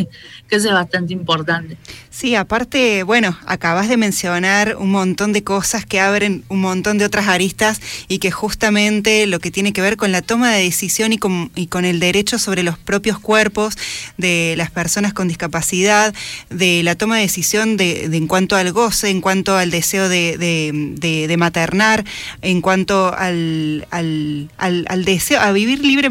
que 0.48 0.56
ese 0.56 0.68
es 0.68 0.74
bastante 0.74 1.14
importante. 1.14 1.78
Sí, 2.10 2.36
aparte, 2.36 3.04
bueno, 3.04 3.38
acabas 3.46 3.90
de 3.90 3.98
mencionar 3.98 4.76
un 4.78 4.92
montón 4.92 5.34
de 5.34 5.44
cosas 5.44 5.86
que 5.86 6.00
abren 6.00 6.44
un 6.50 6.62
montón 6.62 6.98
de 6.98 7.06
otras 7.06 7.28
aristas 7.28 7.80
y 8.08 8.18
que 8.18 8.32
justamente 8.32 9.28
lo 9.28 9.40
que 9.40 9.52
tiene 9.52 9.74
que 9.74 9.82
ver 9.82 9.98
con 9.98 10.12
la 10.12 10.24
toma 10.24 10.52
de 10.52 10.64
decisión 10.64 11.14
y 11.14 11.20
con, 11.20 11.52
y 11.56 11.68
con 11.68 11.86
el 11.86 12.00
derecho 12.00 12.40
sobre 12.40 12.64
los 12.64 12.78
propios 12.80 13.20
cuerpos 13.20 13.76
de 14.18 14.56
las 14.58 14.72
personas 14.72 15.14
con 15.14 15.28
discapacidad, 15.28 16.14
de 16.50 16.82
la 16.82 16.96
toma 16.96 17.18
de 17.18 17.22
decisión 17.24 17.78
de, 17.78 18.06
en 18.06 18.28
cuanto 18.28 18.56
al 18.56 18.72
goce, 18.72 19.10
en 19.10 19.22
cuanto 19.22 19.56
al 19.56 19.70
deseo 19.70 20.10
de, 20.10 20.38
de, 20.38 21.28
de 21.28 21.38
maternar, 21.38 22.04
en 22.42 22.62
cuanto 22.62 23.14
al, 23.16 23.88
al, 23.92 24.50
al 24.58 25.06
deseo, 25.06 25.40
a 25.40 25.52
vivir 25.52 25.86
libre 25.86 26.07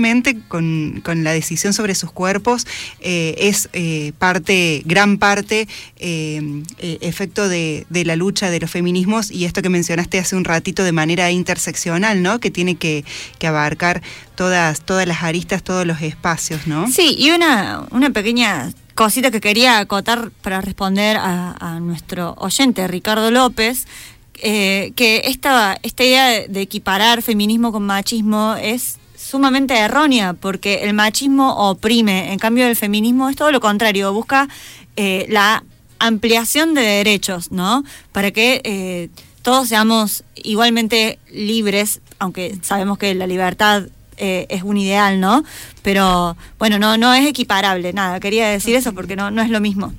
con, 0.48 1.02
la 1.24 1.32
decisión 1.32 1.72
sobre 1.72 1.94
sus 1.94 2.10
cuerpos 2.10 2.66
eh, 3.00 3.34
es 3.38 3.68
eh, 3.72 4.12
parte, 4.18 4.82
gran 4.84 5.18
parte, 5.18 5.68
eh, 5.98 6.62
efecto 6.78 7.48
de, 7.48 7.86
la 7.90 8.16
lucha 8.16 8.50
de 8.50 8.60
los 8.60 8.70
feminismos 8.70 9.30
y 9.30 9.44
esto 9.44 9.62
que 9.62 9.68
mencionaste 9.68 10.18
hace 10.18 10.36
un 10.36 10.44
ratito 10.44 10.84
de 10.84 10.92
manera 10.92 11.30
interseccional, 11.30 12.22
¿no? 12.22 12.38
Que 12.40 12.50
tiene 12.50 12.76
que, 12.76 13.04
abarcar 13.46 14.02
todas, 14.34 14.82
las 14.88 15.22
aristas, 15.22 15.62
todos 15.62 15.86
los 15.86 16.02
espacios, 16.02 16.66
¿no? 16.66 16.90
Sí, 16.90 17.14
y 17.16 17.30
una, 17.30 17.86
pequeña 18.12 18.72
cosita 18.96 19.30
que 19.30 19.40
quería 19.40 19.78
acotar 19.78 20.30
para 20.42 20.60
responder 20.60 21.16
a, 21.16 21.78
nuestro 21.80 22.34
oyente, 22.38 22.88
Ricardo 22.88 23.30
López, 23.30 23.86
que 24.34 25.22
esta 25.24 25.78
idea 25.82 26.46
de 26.48 26.60
equiparar 26.60 27.22
feminismo 27.22 27.70
con 27.70 27.84
machismo 27.84 28.56
es 28.60 28.98
sumamente 29.26 29.76
errónea, 29.76 30.34
porque 30.34 30.84
el 30.84 30.94
machismo 30.94 31.68
oprime, 31.68 32.32
en 32.32 32.38
cambio 32.38 32.66
el 32.66 32.76
feminismo 32.76 33.28
es 33.28 33.34
todo 33.34 33.50
lo 33.50 33.60
contrario, 33.60 34.12
busca 34.12 34.48
eh, 34.94 35.26
la 35.28 35.64
ampliación 35.98 36.74
de 36.74 36.82
derechos, 36.82 37.50
¿no? 37.50 37.82
Para 38.12 38.30
que 38.30 38.60
eh, 38.62 39.08
todos 39.42 39.68
seamos 39.68 40.22
igualmente 40.36 41.18
libres, 41.32 42.00
aunque 42.20 42.56
sabemos 42.62 42.98
que 42.98 43.14
la 43.14 43.26
libertad 43.26 43.88
eh, 44.16 44.46
es 44.48 44.62
un 44.62 44.76
ideal, 44.76 45.18
¿no? 45.18 45.42
Pero 45.82 46.36
bueno, 46.58 46.78
no, 46.78 46.96
no 46.96 47.12
es 47.12 47.26
equiparable, 47.26 47.92
nada, 47.92 48.20
quería 48.20 48.48
decir 48.48 48.76
eso 48.76 48.94
porque 48.94 49.16
no, 49.16 49.32
no 49.32 49.42
es 49.42 49.50
lo 49.50 49.60
mismo. 49.60 49.92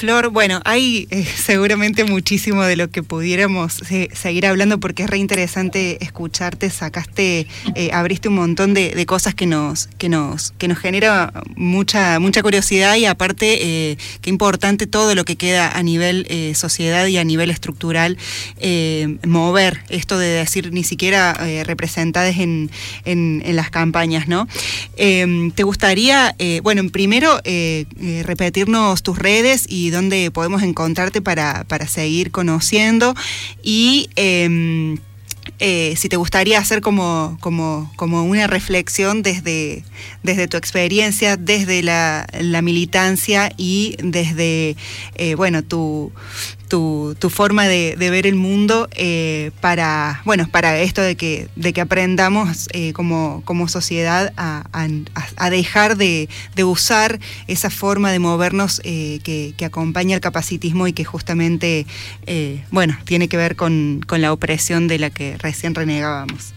Flor, 0.00 0.30
bueno, 0.30 0.62
hay 0.64 1.06
eh, 1.10 1.26
seguramente 1.44 2.04
muchísimo 2.04 2.62
de 2.62 2.74
lo 2.74 2.90
que 2.90 3.02
pudiéramos 3.02 3.82
eh, 3.90 4.08
seguir 4.14 4.46
hablando 4.46 4.80
porque 4.80 5.02
es 5.02 5.10
re 5.10 5.18
interesante 5.18 6.02
escucharte, 6.02 6.70
sacaste, 6.70 7.46
eh, 7.74 7.90
abriste 7.92 8.28
un 8.28 8.36
montón 8.36 8.72
de, 8.72 9.04
cosas 9.04 9.34
que 9.34 9.44
nos, 9.44 9.88
que 9.98 10.08
nos, 10.08 10.52
que 10.56 10.68
nos 10.68 10.78
genera 10.78 11.34
mucha, 11.54 12.18
mucha 12.18 12.40
curiosidad 12.42 12.96
y 12.96 13.04
aparte 13.04 13.98
qué 14.22 14.30
importante 14.30 14.86
todo 14.86 15.14
lo 15.14 15.26
que 15.26 15.36
queda 15.36 15.70
a 15.70 15.82
nivel 15.82 16.26
sociedad 16.54 17.06
y 17.06 17.18
a 17.18 17.24
nivel 17.24 17.50
estructural 17.50 18.16
mover 19.26 19.82
esto 19.88 20.18
de 20.18 20.28
decir 20.28 20.72
ni 20.72 20.84
siquiera 20.84 21.34
representadas 21.64 22.38
en, 22.38 22.70
en, 23.04 23.42
en, 23.44 23.56
las 23.56 23.70
campañas, 23.70 24.28
¿no? 24.28 24.46
¿Te 24.96 25.62
gustaría, 25.62 26.36
bueno, 26.62 26.88
primero 26.90 27.40
repetirnos 28.22 29.02
tus 29.02 29.18
redes 29.18 29.64
y 29.66 29.89
dónde 29.90 30.30
podemos 30.30 30.62
encontrarte 30.62 31.20
para, 31.20 31.64
para 31.64 31.86
seguir 31.86 32.30
conociendo. 32.30 33.14
Y 33.62 34.10
em, 34.16 34.98
eh, 35.58 35.94
si 35.96 36.08
te 36.08 36.16
gustaría 36.16 36.58
hacer 36.58 36.80
como, 36.80 37.36
como, 37.40 37.92
como 37.96 38.24
una 38.24 38.46
reflexión 38.46 39.22
desde, 39.22 39.84
desde 40.22 40.48
tu 40.48 40.56
experiencia, 40.56 41.36
desde 41.36 41.82
la, 41.82 42.26
militancia 42.62 43.52
y 43.56 43.96
desde, 44.02 44.76
eh, 45.16 45.34
bueno, 45.34 45.62
tu, 45.62 46.12
tu, 46.70 47.30
forma 47.30 47.66
de, 47.66 47.96
ver 47.98 48.26
el 48.26 48.36
mundo 48.36 48.88
eh, 48.92 49.50
para, 49.60 50.22
bueno, 50.24 50.48
para 50.50 50.78
esto 50.78 51.02
de 51.02 51.16
que, 51.16 51.48
de 51.56 51.72
que 51.72 51.80
aprendamos 51.80 52.68
eh, 52.72 52.92
como, 52.94 53.42
como 53.44 53.68
sociedad 53.68 54.32
a, 54.36 55.50
dejar 55.50 55.96
de, 55.96 56.28
usar 56.64 57.18
esa 57.48 57.70
forma 57.70 58.12
de 58.12 58.18
movernos 58.20 58.80
eh, 58.84 59.18
que, 59.22 59.64
acompaña 59.64 60.14
el 60.14 60.20
capacitismo 60.20 60.86
y 60.86 60.92
que 60.92 61.04
justamente, 61.04 61.86
bueno, 62.70 62.96
tiene 63.04 63.28
que 63.28 63.36
ver 63.36 63.56
con, 63.56 64.00
con 64.06 64.22
la 64.22 64.32
opresión 64.32 64.88
de 64.88 64.98
la 64.98 65.10
que 65.10 65.36
recién 65.38 65.74
renegábamos. 65.74 66.54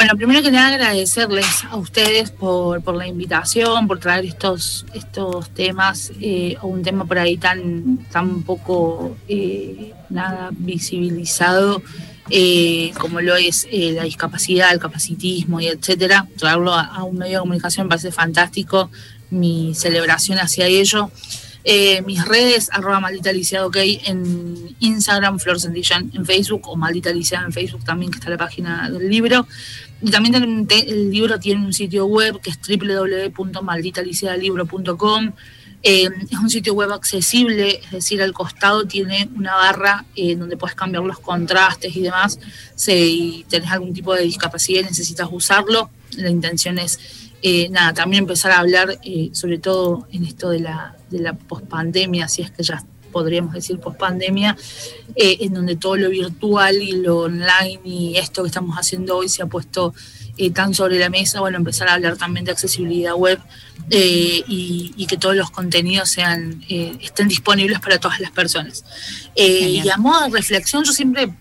Bueno, 0.00 0.16
primero 0.16 0.40
que 0.40 0.50
nada 0.50 0.68
agradecerles 0.68 1.62
a 1.70 1.76
ustedes 1.76 2.30
por, 2.30 2.82
por 2.82 2.94
la 2.94 3.06
invitación, 3.06 3.86
por 3.86 4.00
traer 4.00 4.24
estos, 4.24 4.86
estos 4.94 5.50
temas, 5.50 6.10
eh, 6.22 6.56
o 6.62 6.68
un 6.68 6.82
tema 6.82 7.04
por 7.04 7.18
ahí 7.18 7.36
tan, 7.36 7.98
tan 8.10 8.42
poco 8.42 9.14
eh, 9.28 9.92
nada 10.08 10.48
visibilizado 10.52 11.82
eh, 12.30 12.92
como 12.98 13.20
lo 13.20 13.36
es 13.36 13.68
la 13.70 14.04
discapacidad, 14.04 14.72
el 14.72 14.80
capacitismo 14.80 15.60
y 15.60 15.66
etcétera. 15.66 16.26
Traerlo 16.38 16.72
a, 16.72 17.04
un 17.04 17.18
medio 17.18 17.34
de 17.34 17.40
comunicación 17.40 17.84
me 17.84 17.90
parece 17.90 18.10
fantástico, 18.10 18.90
mi 19.28 19.74
celebración 19.74 20.38
hacia 20.38 20.64
ello. 20.64 21.10
mis 22.06 22.24
redes, 22.24 22.70
arroba 22.72 23.00
maldita 23.00 23.32
ok 23.66 23.76
en 24.06 24.76
Instagram, 24.78 25.38
Flor 25.38 25.60
Santillán 25.60 26.10
en 26.14 26.24
Facebook 26.24 26.62
o 26.68 26.74
maldita 26.74 27.10
en 27.10 27.52
Facebook 27.52 27.84
también, 27.84 28.10
que 28.10 28.18
está 28.18 28.30
la 28.30 28.38
página 28.38 28.88
del 28.88 29.10
libro. 29.10 29.46
Y 30.02 30.10
también 30.10 30.66
el 30.70 31.10
libro 31.10 31.38
tiene 31.38 31.62
un 31.64 31.74
sitio 31.74 32.06
web 32.06 32.40
que 32.40 32.48
es 32.50 32.58
www.malditaliciadalibro.com. 32.58 35.32
Eh, 35.82 36.10
es 36.30 36.38
un 36.38 36.50
sitio 36.50 36.74
web 36.74 36.92
accesible, 36.92 37.80
es 37.82 37.90
decir, 37.90 38.20
al 38.22 38.34
costado 38.34 38.84
tiene 38.84 39.30
una 39.34 39.54
barra 39.54 40.04
eh, 40.14 40.36
donde 40.36 40.58
puedes 40.58 40.76
cambiar 40.76 41.02
los 41.04 41.18
contrastes 41.18 41.96
y 41.96 42.02
demás. 42.02 42.38
Si 42.74 43.46
tenés 43.48 43.70
algún 43.70 43.94
tipo 43.94 44.14
de 44.14 44.20
discapacidad 44.22 44.80
y 44.80 44.84
necesitas 44.84 45.28
usarlo, 45.30 45.88
la 46.16 46.28
intención 46.28 46.78
es, 46.78 46.98
eh, 47.42 47.70
nada, 47.70 47.94
también 47.94 48.24
empezar 48.24 48.52
a 48.52 48.58
hablar, 48.58 48.98
sobre 49.32 49.56
todo 49.58 50.06
en 50.12 50.24
esto 50.24 50.50
de 50.50 50.60
la, 50.60 50.94
de 51.08 51.20
la 51.20 51.32
pospandemia, 51.32 52.28
si 52.28 52.42
es 52.42 52.50
que 52.50 52.62
ya 52.62 52.84
podríamos 53.10 53.54
decir, 53.54 53.78
post 53.78 53.98
pandemia, 53.98 54.56
eh, 55.16 55.38
en 55.40 55.54
donde 55.54 55.76
todo 55.76 55.96
lo 55.96 56.10
virtual 56.10 56.76
y 56.76 56.92
lo 56.92 57.18
online 57.20 57.80
y 57.84 58.16
esto 58.16 58.42
que 58.42 58.48
estamos 58.48 58.76
haciendo 58.76 59.16
hoy 59.16 59.28
se 59.28 59.42
ha 59.42 59.46
puesto 59.46 59.94
eh, 60.36 60.50
tan 60.50 60.74
sobre 60.74 60.98
la 60.98 61.10
mesa, 61.10 61.40
bueno, 61.40 61.58
empezar 61.58 61.88
a 61.88 61.94
hablar 61.94 62.16
también 62.16 62.44
de 62.44 62.52
accesibilidad 62.52 63.14
web 63.14 63.38
eh, 63.90 64.42
y, 64.46 65.06
que 65.06 65.16
todos 65.16 65.34
los 65.34 65.50
contenidos 65.50 66.08
sean 66.08 66.64
estén 66.68 67.26
disponibles 67.26 67.80
para 67.80 67.98
todas 67.98 68.20
las 68.20 68.30
personas. 68.30 68.84
y 69.34 69.88
a 69.88 69.96
modo 69.96 70.24
de 70.24 70.30
reflexión, 70.30 70.84
yo 70.84 70.92
siempre 70.92 71.34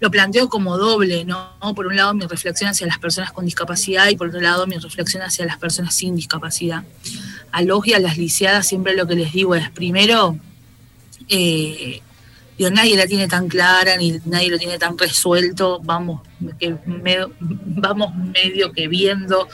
lo 0.00 0.10
planteo 0.10 0.48
como 0.48 0.78
doble, 0.78 1.24
¿no? 1.24 1.50
Por 1.74 1.86
un 1.86 1.96
lado 1.96 2.14
mi 2.14 2.24
reflexión 2.26 2.70
hacia 2.70 2.86
las 2.86 2.98
personas 2.98 3.32
con 3.32 3.44
discapacidad 3.44 4.08
y 4.08 4.16
por 4.16 4.28
otro 4.28 4.40
lado 4.40 4.66
mi 4.66 4.76
reflexión 4.76 5.22
hacia 5.22 5.44
las 5.44 5.58
personas 5.58 5.94
sin 5.94 6.14
discapacidad. 6.14 6.84
A 7.50 7.62
los 7.62 7.86
y 7.86 7.94
a 7.94 7.98
las 7.98 8.16
lisiadas 8.16 8.66
siempre 8.66 8.94
lo 8.94 9.06
que 9.06 9.16
les 9.16 9.32
digo 9.32 9.54
es, 9.54 9.70
primero, 9.70 10.38
eh, 11.28 12.02
nadie 12.72 12.96
la 12.96 13.06
tiene 13.06 13.28
tan 13.28 13.48
clara 13.48 13.96
ni 13.96 14.20
nadie 14.24 14.50
lo 14.50 14.58
tiene 14.58 14.78
tan 14.78 14.98
resuelto, 14.98 15.80
vamos, 15.82 16.22
que 16.58 16.76
vamos 16.86 18.14
medio 18.14 18.72
que 18.72 18.88
viendo 18.88 19.48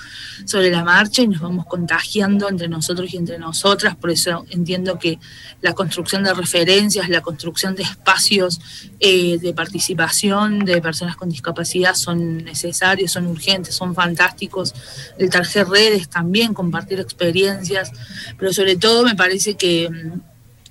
sobre 0.47 0.71
la 0.71 0.85
marcha 0.85 1.23
y 1.23 1.29
nos 1.29 1.41
vamos 1.41 1.67
contagiando 1.67 2.49
entre 2.49 2.69
nosotros 2.69 3.13
y 3.13 3.19
entre 3.19 3.39
nosotras, 3.39 3.95
por 3.95 4.11
eso 4.11 4.47
entiendo 4.51 4.99
que 4.99 5.19
la 5.61 5.75
construcción 5.75 6.25
de 6.25 6.33
referencias, 6.33 7.09
la 7.11 7.21
construcción 7.21 7.75
de 7.75 7.83
espacios 7.83 8.61
eh, 9.01 9.39
de 9.39 9.53
participación 9.53 10.61
de 10.61 10.81
personas 10.81 11.17
con 11.17 11.29
discapacidad 11.29 11.95
son 11.95 12.39
necesarios, 12.39 13.13
son 13.13 13.27
urgentes, 13.27 13.75
son 13.75 13.95
fantásticos, 13.95 14.75
el 15.19 15.29
tarjer 15.29 15.69
redes 15.69 16.09
también, 16.09 16.55
compartir 16.55 17.01
experiencias, 17.01 17.93
pero 18.39 18.53
sobre 18.53 18.77
todo 18.77 19.05
me 19.05 19.15
parece 19.15 19.55
que 19.55 19.91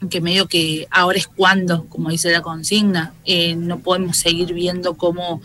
que 0.09 0.21
medio 0.21 0.47
que 0.47 0.87
ahora 0.91 1.17
es 1.17 1.27
cuando, 1.27 1.85
como 1.87 2.09
dice 2.09 2.31
la 2.31 2.41
consigna, 2.41 3.13
eh, 3.25 3.55
no 3.55 3.79
podemos 3.79 4.17
seguir 4.17 4.53
viendo 4.53 4.95
cómo, 4.95 5.41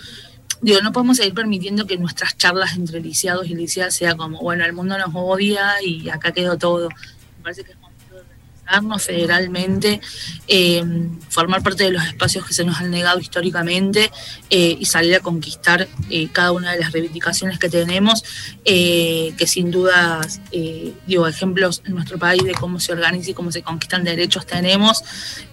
digo, 0.61 0.81
no 0.81 0.93
podemos 0.93 1.17
seguir 1.17 1.35
permitiendo 1.35 1.87
que 1.87 1.99
nuestras 1.99 2.37
charlas 2.37 2.77
entre 2.77 3.01
lisiados 3.01 3.49
y 3.49 3.55
lisiadas 3.55 3.95
sea 3.95 4.17
como, 4.17 4.41
bueno, 4.41 4.65
el 4.65 4.73
mundo 4.73 4.99
nos 4.99 5.11
odia 5.15 5.83
y 5.83 6.09
acá 6.09 6.33
quedó 6.33 6.59
todo. 6.59 6.89
Me 6.89 7.43
parece 7.43 7.65
que 7.65 7.73
es 7.73 7.79
federalmente, 8.99 10.01
eh, 10.47 10.85
formar 11.31 11.63
parte 11.63 11.85
de 11.85 11.91
los 11.91 12.05
espacios 12.05 12.47
que 12.47 12.55
se 12.55 12.65
nos 12.65 12.79
han 12.79 12.91
negado 12.91 13.19
históricamente 13.19 14.11
eh, 14.51 14.77
y 14.79 14.85
salir 14.85 15.15
a 15.15 15.21
conquistar 15.21 15.89
eh, 16.11 16.29
cada 16.33 16.53
una 16.53 16.73
de 16.73 16.81
las 16.81 16.93
reivindicaciones 16.93 17.59
que 17.59 17.69
tenemos, 17.69 18.23
que 18.65 19.47
sin 19.47 19.71
duda, 19.71 20.21
digo, 21.07 21.27
ejemplos 21.27 21.83
en 21.87 21.95
nuestro 21.95 22.19
país 22.19 22.43
de 22.45 22.53
cómo 22.53 22.81
se 22.81 22.93
organiza 22.93 23.31
y 23.31 23.35
cómo 23.35 23.51
se 23.51 23.63
conquistan 23.63 24.05
derechos 24.05 24.47
tenemos, 24.47 25.03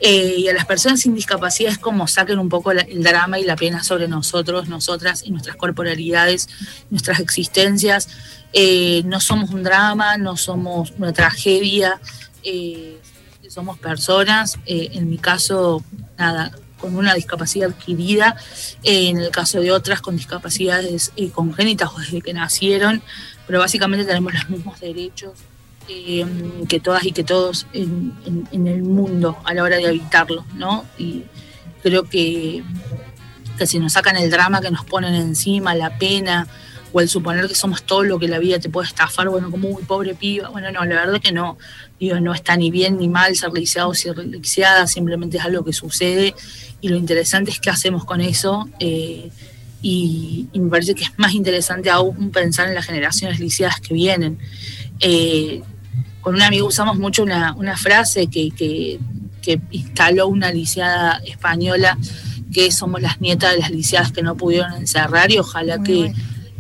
y 0.02 0.48
a 0.48 0.54
las 0.54 0.66
personas 0.66 1.00
sin 1.02 1.16
discapacidad 1.16 1.72
es 1.72 1.78
como 1.78 2.08
saquen 2.08 2.40
un 2.40 2.50
poco 2.50 2.72
el 2.72 3.04
drama 3.04 3.40
y 3.40 3.46
la 3.46 3.56
pena 3.56 3.84
sobre 3.84 4.08
nosotros, 4.08 4.68
nosotras 4.68 5.24
y 5.24 5.32
nuestras 5.32 5.56
corporalidades, 5.56 6.50
nuestras 6.90 7.20
existencias. 7.20 8.10
no 9.06 9.20
somos 9.20 9.50
un 9.52 9.64
drama, 9.64 10.18
no 10.18 10.36
somos 10.36 10.92
una 10.98 11.14
tragedia, 11.14 12.00
somos 13.56 13.80
personas, 13.80 14.60
eh, 14.66 14.90
en 14.96 15.10
mi 15.10 15.18
caso, 15.18 15.82
nada, 16.18 16.52
con 16.78 16.98
una 16.98 17.14
discapacidad 17.14 17.70
adquirida, 17.70 18.36
eh, 18.84 19.08
en 19.08 19.18
el 19.18 19.32
caso 19.32 19.62
de 19.62 19.72
otras 19.72 20.02
con 20.02 20.18
discapacidades 20.18 21.14
congénitas 21.32 21.90
o 21.96 22.00
desde 22.00 22.22
que 22.22 22.34
nacieron, 22.34 23.02
pero 23.48 23.60
básicamente 23.60 24.04
tenemos 24.04 24.34
los 24.34 24.50
mismos 24.50 24.80
derechos 24.82 25.32
que 25.88 26.80
todas 26.84 27.06
y 27.06 27.12
que 27.12 27.24
todos 27.24 27.68
en, 27.72 28.12
el 28.52 28.82
mundo 28.82 29.38
a 29.46 29.54
la 29.54 29.64
hora 29.64 29.78
de 29.78 29.88
habitarlo, 29.88 30.44
¿no? 30.56 30.84
Y 30.98 31.24
creo 31.82 32.04
que, 32.04 32.64
que 33.58 33.68
si 33.68 33.80
nos 33.80 33.94
sacan 33.94 34.18
el 34.18 34.32
drama 34.32 34.60
que 34.62 34.72
nos 34.72 34.84
ponen 34.84 35.14
encima, 35.14 35.76
la 35.76 35.98
pena, 35.98 36.48
o 36.96 37.02
el 37.02 37.10
suponer 37.10 37.50
que 37.50 37.56
somos 37.56 37.84
todo 37.84 38.04
lo 38.04 38.18
que 38.18 38.30
la 38.30 38.40
vida 38.40 38.58
te 38.58 38.70
puede 38.70 38.88
estafar, 38.88 39.28
bueno, 39.28 39.52
como 39.52 39.68
muy 39.70 39.84
pobre 39.84 40.16
piba, 40.16 40.48
bueno, 40.48 40.72
no, 40.72 40.86
la 40.86 40.96
verdad 40.96 41.20
que 41.20 41.34
no, 41.34 41.58
digo, 42.00 42.22
no 42.22 42.34
está 42.34 42.56
ni 42.56 42.72
bien 42.72 42.98
ni 42.98 43.10
mal 43.10 43.36
ser 43.36 43.52
lisiado 43.52 43.90
o 43.90 43.94
ser 43.94 44.18
lisiada, 44.18 44.88
simplemente 44.88 45.38
es 45.38 45.44
algo 45.44 45.66
que 45.66 45.74
sucede 45.74 46.34
y 46.80 46.88
lo 46.88 46.96
interesante 46.96 47.52
es 47.52 47.60
qué 47.60 47.70
hacemos 47.70 48.06
con 48.06 48.22
eso 48.22 48.70
eh, 48.80 49.30
y, 49.82 50.48
me 50.54 50.70
parece 50.70 50.96
que 50.96 51.04
es 51.04 51.12
más 51.18 51.34
interesante 51.34 51.90
aún 51.90 52.32
pensar 52.32 52.70
en 52.70 52.76
las 52.76 52.86
generaciones 52.86 53.42
lisiadas 53.42 53.82
que 53.82 53.94
vienen. 53.94 54.40
Eh, 55.02 55.64
con 56.22 56.36
un 56.36 56.42
amigo 56.44 56.66
usamos 56.66 56.98
mucho 56.98 57.24
una, 57.24 57.76
frase 57.76 58.28
que, 58.28 58.52
que, 58.52 59.60
instaló 59.72 60.30
una 60.30 60.50
lisiada 60.50 61.22
española, 61.26 61.98
que 62.54 62.72
somos 62.72 63.02
las 63.02 63.20
nietas 63.20 63.52
de 63.52 63.60
las 63.60 63.70
lisiadas 63.70 64.14
que 64.14 64.22
no 64.22 64.38
pudieron 64.38 64.74
encerrar 64.76 65.30
y 65.30 65.40
ojalá 65.40 65.84
que 65.84 66.14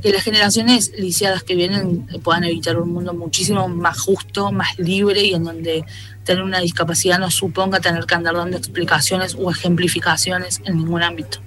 que 0.06 0.12
las 0.12 0.24
generaciones 0.24 0.91
lisiadas 0.99 1.41
que 1.41 1.56
vienen 1.56 2.06
puedan 2.22 2.43
evitar 2.43 2.78
un 2.78 2.93
mundo 2.93 3.16
muchísimo 3.16 3.68
más 3.68 3.99
justo, 3.99 4.51
más 4.51 4.78
libre 4.78 5.24
y 5.24 5.34
en 5.34 5.43
donde 5.43 5.84
tener 6.24 6.43
una 6.43 6.60
discapacidad 6.60 7.18
no 7.18 7.32
suponga 7.32 7.80
tener 7.80 8.06
que 8.06 8.14
andar 8.14 8.36
dando 8.36 8.56
explicaciones 8.56 9.36
o 9.36 9.49
ejemplificaciones 9.49 10.62
en 10.64 10.78
ningún 10.78 11.01
ámbito. 11.01 11.39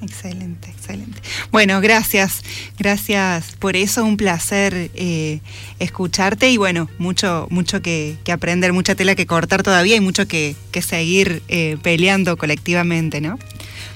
Excelente, 0.00 0.70
excelente. 0.70 1.20
Bueno, 1.50 1.82
gracias, 1.82 2.42
gracias 2.78 3.56
por 3.58 3.76
eso, 3.76 4.06
un 4.06 4.16
placer 4.16 4.90
eh, 4.94 5.40
escucharte 5.78 6.48
y 6.48 6.56
bueno, 6.56 6.88
mucho, 6.96 7.46
mucho 7.50 7.82
que, 7.82 8.16
aprender, 8.32 8.72
mucha 8.72 8.94
tela 8.94 9.14
que 9.14 9.26
cortar 9.26 9.62
todavía 9.62 9.96
y 9.96 10.00
mucho 10.00 10.26
que, 10.26 10.56
seguir 10.80 11.42
eh, 11.48 11.76
peleando 11.82 12.38
colectivamente, 12.38 13.20
¿no? 13.20 13.38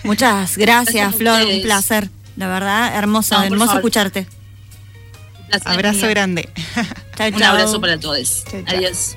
Muchas 0.05 0.59
gracias, 0.59 1.17
Flor, 1.17 1.47
un 1.47 1.63
placer. 1.63 2.11
La 2.37 2.49
verdad, 2.49 2.97
hermoso, 2.97 3.43
hermoso 3.43 3.77
escucharte. 3.77 4.27
Abrazo 5.65 6.09
grande. 6.09 6.49
Un 7.35 7.43
abrazo 7.43 7.81
para 7.81 7.99
todos. 7.99 8.45
Adiós. 8.67 9.17